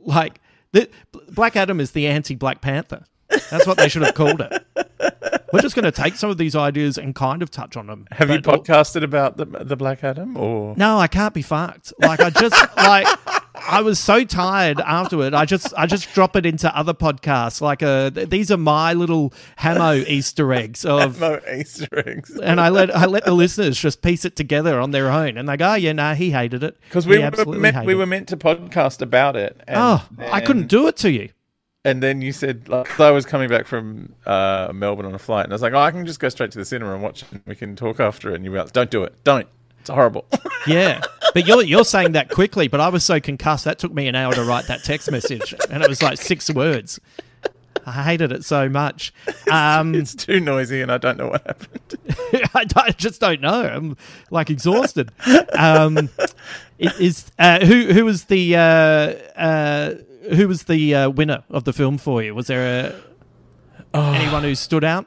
[0.00, 0.40] like
[0.86, 0.88] the
[1.30, 3.04] Black Adam is the anti Black Panther.
[3.50, 4.66] That's what they should have called it.
[5.52, 8.06] We're just going to take some of these ideas and kind of touch on them.
[8.12, 10.74] Have you podcasted about the the Black Adam or?
[10.76, 11.92] no, I can't be fucked.
[12.00, 13.06] Like I just like
[13.66, 15.34] I was so tired afterward.
[15.34, 17.60] I just I just drop it into other podcasts.
[17.60, 22.38] Like uh, these are my little Hamo Easter eggs of, No Easter eggs.
[22.38, 25.36] and I let I let the listeners just piece it together on their own.
[25.36, 28.06] And they go, oh, yeah, nah, he hated it Because we were meant, we were
[28.06, 29.60] meant to podcast about it.
[29.66, 31.30] And oh, I couldn't do it to you.
[31.84, 35.44] And then you said, like, I was coming back from uh, Melbourne on a flight,
[35.44, 37.22] and I was like, oh, I can just go straight to the cinema and watch
[37.22, 37.40] it.
[37.46, 38.34] We can talk after it.
[38.34, 39.14] And you were like, don't do it.
[39.24, 39.46] Don't.
[39.80, 40.26] It's horrible.
[40.66, 41.00] Yeah,
[41.34, 42.68] but you're you're saying that quickly.
[42.68, 45.54] But I was so concussed that took me an hour to write that text message,
[45.70, 47.00] and it was like six words.
[47.86, 49.14] I hated it so much.
[49.50, 51.96] Um, it's too noisy, and I don't know what happened.
[52.54, 53.62] I, I just don't know.
[53.62, 53.96] I'm
[54.30, 55.10] like exhausted.
[55.58, 56.10] Um,
[56.78, 58.60] is uh, who who was the uh,
[59.40, 59.94] uh,
[60.34, 62.34] who was the uh, winner of the film for you?
[62.34, 62.94] Was there
[63.94, 65.06] a, anyone who stood out?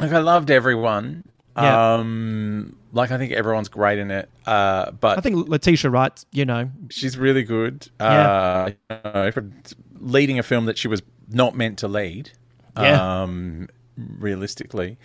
[0.00, 1.24] Like, I loved everyone.
[1.56, 1.94] Yeah.
[1.94, 4.30] Um, like, I think everyone's great in it.
[4.46, 6.24] Uh, but I think Letitia Wright.
[6.32, 7.88] You know, she's really good.
[8.00, 8.30] Yeah.
[8.30, 9.30] Uh, you know,
[9.98, 12.30] leading a film that she was not meant to lead.
[12.76, 13.22] Yeah.
[13.22, 14.98] Um, realistically.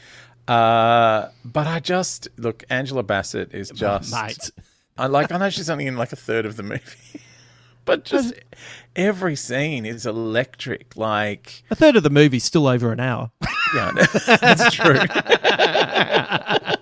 [0.47, 2.63] Uh, but I just look.
[2.69, 4.51] Angela Bassett is just mate.
[4.97, 5.31] I like.
[5.31, 7.21] I know she's only in like a third of the movie,
[7.85, 8.33] but just
[8.95, 10.95] every scene is electric.
[10.95, 13.31] Like, a third of the movie's still over an hour.
[13.75, 13.91] yeah,
[14.41, 14.97] that's true.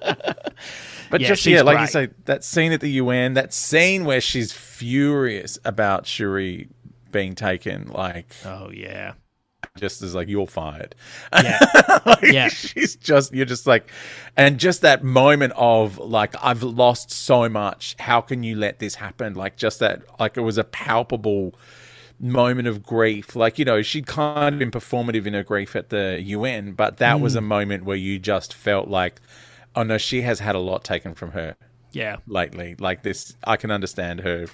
[1.10, 4.22] But Yeah, just yeah, like you say, that scene at the UN, that scene where
[4.22, 6.68] she's furious about Shuri
[7.12, 9.14] being taken, like oh yeah,
[9.78, 10.96] just as like you're fired.
[11.34, 11.60] Yeah.
[12.06, 12.48] Like, Yeah.
[12.48, 13.90] she's just you're just like,
[14.38, 17.96] and just that moment of like I've lost so much.
[18.00, 19.34] How can you let this happen?
[19.34, 21.54] Like just that, like it was a palpable
[22.20, 23.36] moment of grief.
[23.36, 26.98] Like you know, she'd kind of been performative in her grief at the UN, but
[26.98, 27.38] that was Mm.
[27.38, 29.20] a moment where you just felt like.
[29.78, 31.56] Oh no, she has had a lot taken from her
[31.92, 32.18] Yeah.
[32.26, 32.76] lately.
[32.80, 34.48] Like this, I can understand her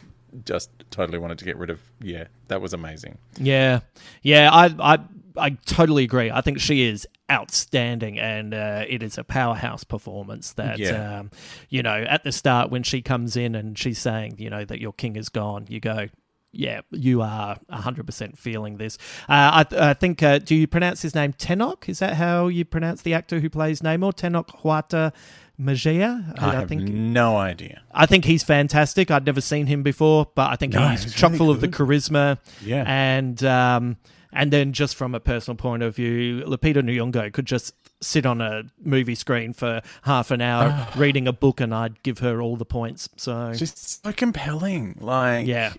[0.46, 1.80] just totally wanted to get rid of.
[2.02, 3.18] Yeah, that was amazing.
[3.40, 3.80] Yeah,
[4.22, 5.00] yeah, I, I,
[5.38, 6.30] I totally agree.
[6.30, 10.54] I think she is outstanding, and uh, it is a powerhouse performance.
[10.54, 11.20] That, Yeah.
[11.20, 11.32] um,
[11.70, 14.82] you know, at the start when she comes in and she's saying, you know, that
[14.82, 16.10] your king is gone, you go.
[16.56, 19.00] Yeah, you are 100% feeling this.
[19.28, 21.90] Uh, I, I think, uh, do you pronounce his name Tenok?
[21.90, 24.14] Is that how you pronounce the actor who plays Namor?
[24.14, 25.14] Tenok Huata
[25.58, 26.36] Magia?
[26.38, 27.82] I, have think no idea.
[27.92, 29.10] I think he's fantastic.
[29.10, 31.60] I'd never seen him before, but I think No, he's he's chock really full of
[31.62, 32.38] the charisma.
[32.62, 32.84] Yeah.
[32.86, 33.98] And um,
[34.32, 38.42] and then just from a personal point of view, Lupita Nyong'o could just sit on
[38.42, 42.56] a movie screen for half an hour reading a book, and I'd give her all
[42.56, 43.10] the points.
[43.16, 44.98] So Just so compelling.
[45.00, 45.74] Like yeah,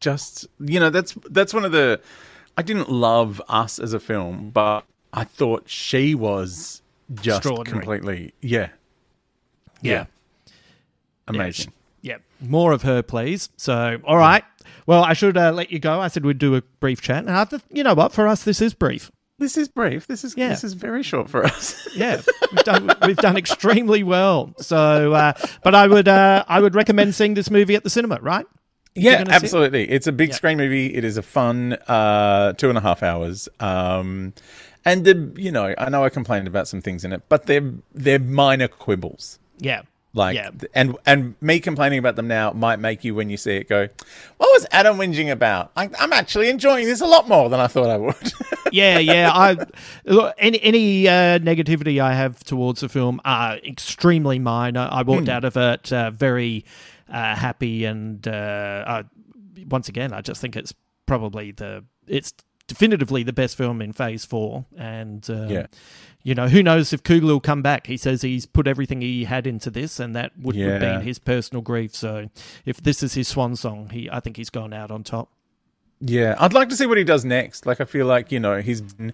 [0.00, 2.00] just you know that's that's one of the
[2.56, 6.82] I didn't love us as a film, but I thought she was
[7.14, 8.68] just completely yeah
[9.82, 10.06] yeah,
[11.28, 11.72] amazing.
[12.02, 12.16] yeah.
[12.40, 13.48] More of her, please.
[13.56, 14.44] So all right.
[14.86, 16.00] Well, I should uh, let you go.
[16.00, 18.12] I said we'd do a brief chat, and I th- you know what?
[18.12, 19.10] For us, this is brief.
[19.38, 20.06] This is brief.
[20.06, 20.48] This is Yeah.
[20.48, 21.82] this is very short for us.
[21.96, 22.20] Yeah,
[22.52, 24.52] we've done we've done extremely well.
[24.58, 25.32] So, uh,
[25.62, 28.44] but I would uh, I would recommend seeing this movie at the cinema, right?
[28.96, 29.42] Yeah, gonna it?
[29.42, 29.90] absolutely.
[29.90, 30.34] It's a big Yeah.
[30.36, 30.94] screen movie.
[30.94, 33.48] It is a fun uh, two and a half hours.
[33.60, 34.32] Um,
[34.84, 37.72] and the you know I know I complained about some things in it, but they're
[37.94, 39.38] they're minor quibbles.
[39.58, 39.82] Yeah,
[40.14, 43.56] Like yeah, and and me complaining about them now might make you when you see
[43.56, 43.88] it go,
[44.36, 45.72] what was Adam whinging about?
[45.76, 48.32] I, I'm actually enjoying this a lot more than I thought I would.
[48.72, 49.30] yeah, yeah.
[49.32, 49.56] I
[50.04, 54.88] look, any any uh, negativity I have towards the film are extremely minor.
[54.90, 55.30] I walked Hmm.
[55.30, 56.64] out of it uh, very
[57.08, 59.04] uh, happy, and uh, I,
[59.68, 60.74] once again, I just think it's
[61.06, 62.32] probably the it's
[62.68, 65.66] definitively the best film in Phase Four, and uh, Yeah.
[66.24, 67.86] You know, who knows if Coogler will come back?
[67.86, 70.96] He says he's put everything he had into this, and that would have Yeah.
[70.96, 71.94] been his personal grief.
[71.94, 72.28] So,
[72.64, 75.28] if this is his swan song, he I think he's gone out on top.
[76.00, 77.64] yeah, I'd like to see what he does next.
[77.66, 79.12] Like I feel like you know he's been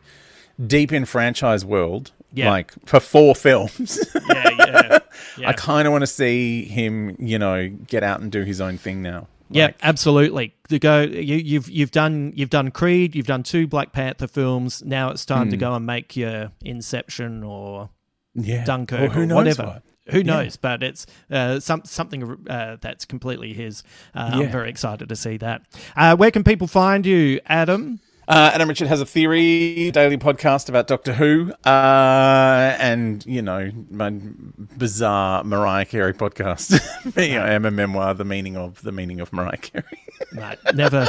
[0.67, 2.13] deep in franchise world.
[2.35, 2.49] Yeah.
[2.51, 3.99] Like for four films.
[4.29, 4.99] Yeah, yeah,
[5.39, 5.49] yeah.
[5.51, 8.79] I kind of want to see him, you know, get out and do his own
[8.79, 9.27] thing now.
[9.51, 10.55] Yeah, Like, absolutely.
[10.71, 14.83] To go, you, you've you've done you've done Creed, you've done two Black Panther films.
[14.83, 15.61] Now it's time to Hmm.
[15.61, 17.91] go and make your Inception or
[18.35, 18.65] yeah.
[18.65, 19.65] Dunkirk Or who knows whatever.
[19.65, 19.83] what.
[20.13, 20.25] Who Yeah.
[20.25, 20.57] knows?
[20.57, 23.83] But it's uh, some something uh, that's completely his.
[24.15, 25.63] Uh, I'm very excited to see that.
[25.95, 28.01] Uh, where can people find you, Adam?
[28.33, 33.71] Uh, Adam Richard has a theory daily podcast about Doctor Who, uh, and you know
[33.91, 36.81] my bizarre Mariah Carey podcast.
[37.17, 39.85] Me, I am a memoir, the meaning of the meaning of Mariah Carey.
[40.33, 41.09] No, never.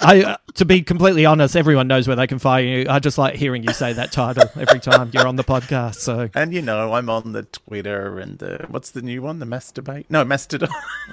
[0.00, 2.86] I, uh, to be completely honest, everyone knows where they can find you.
[2.90, 5.96] I just like hearing you say that title every time you're on the podcast.
[5.96, 9.46] So and you know I'm on the Twitter and the what's the new one, the
[9.46, 10.06] masturbate?
[10.10, 10.68] No, Mastodon.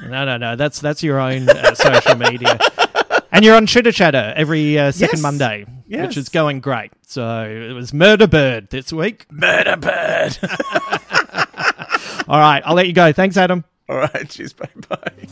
[0.08, 0.56] No, no, no.
[0.56, 2.58] That's that's your own uh, social media,
[3.32, 5.22] and you're on Chitter Chatter every uh, second Yes.
[5.24, 6.08] Monday, Yes.
[6.08, 6.92] which is going great.
[7.06, 9.26] So it was Murder Bird this week.
[9.32, 10.38] Murder bird.
[12.28, 13.12] All right, I'll let you go.
[13.12, 13.64] Thanks, Adam.
[13.88, 15.28] All right, cheers, bye bye.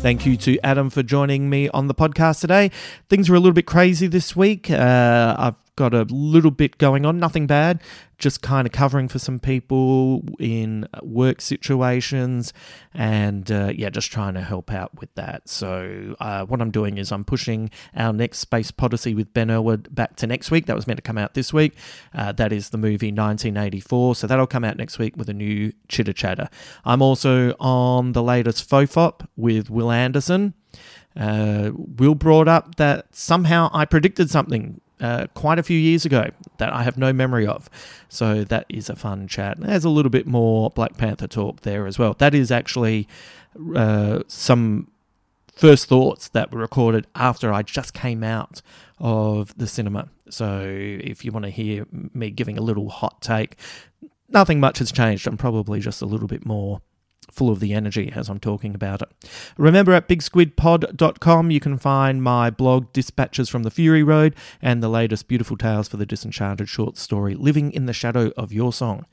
[0.00, 2.70] Thank you to Adam for joining me on the podcast today.
[3.10, 4.70] Things were a little bit crazy this week.
[4.70, 7.80] Uh, I've got a little bit going on, nothing bad,
[8.18, 12.52] just kind of covering for some people in work situations
[12.92, 15.48] and uh, yeah, just trying to help out with that.
[15.48, 19.94] So, uh, what I'm doing is I'm pushing our next Space Podyssey with Ben Elwood
[19.94, 20.66] back to next week.
[20.66, 21.74] That was meant to come out this week.
[22.12, 24.16] Uh, that is the movie 1984.
[24.16, 26.48] So, that'll come out next week with a new chitter chatter.
[26.84, 30.54] I'm also on the latest Fofop with Wil Anderson.
[31.16, 36.30] Uh, Wil brought up that somehow I predicted something uh, quite a few years ago
[36.58, 37.68] that I have no memory of.
[38.08, 39.58] So that is a fun chat.
[39.60, 42.14] There's a little bit more Black Panther talk there as well.
[42.18, 43.08] That is actually
[43.74, 44.90] uh, some
[45.54, 48.62] first thoughts that were recorded after I just came out
[48.98, 50.08] of the cinema.
[50.30, 53.56] So if you want to hear me giving a little hot take,
[54.28, 55.26] nothing much has changed.
[55.26, 56.80] I'm probably just a little bit more
[57.30, 59.08] full of the energy as I'm talking about it.
[59.56, 64.88] Remember at bigsquidpod.com you can find my blog Dispatches from the Fury Road and the
[64.88, 69.06] latest beautiful tales for the disenchanted short story Living in the Shadow of Your Song.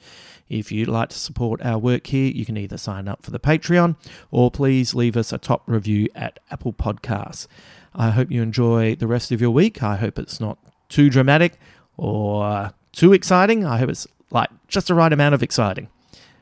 [0.48, 3.40] If you'd like to support our work here, you can either sign up for the
[3.40, 3.96] Patreon
[4.30, 7.48] or please leave us a top review at Apple Podcasts.
[7.96, 9.82] I hope you enjoy the rest of your week.
[9.82, 10.60] I hope it's not
[10.90, 11.54] too dramatic
[11.98, 13.66] or too exciting.
[13.66, 15.90] I hope it's like just the right amount of exciting.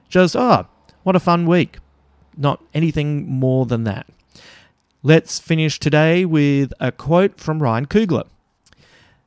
[0.10, 0.68] Just, oh,
[1.04, 1.78] what a fun week.
[2.36, 4.08] Not anything more than that.
[5.04, 8.28] Let's finish today with a quote from Ryan Coogler.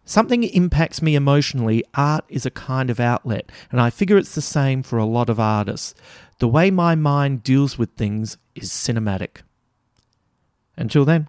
[0.05, 4.41] Something impacts me emotionally, art is a kind of outlet, and I figure it's the
[4.41, 5.95] same for a lot of artists.
[6.39, 9.39] The way my mind deals with things is cinematic.
[10.77, 11.29] Until then.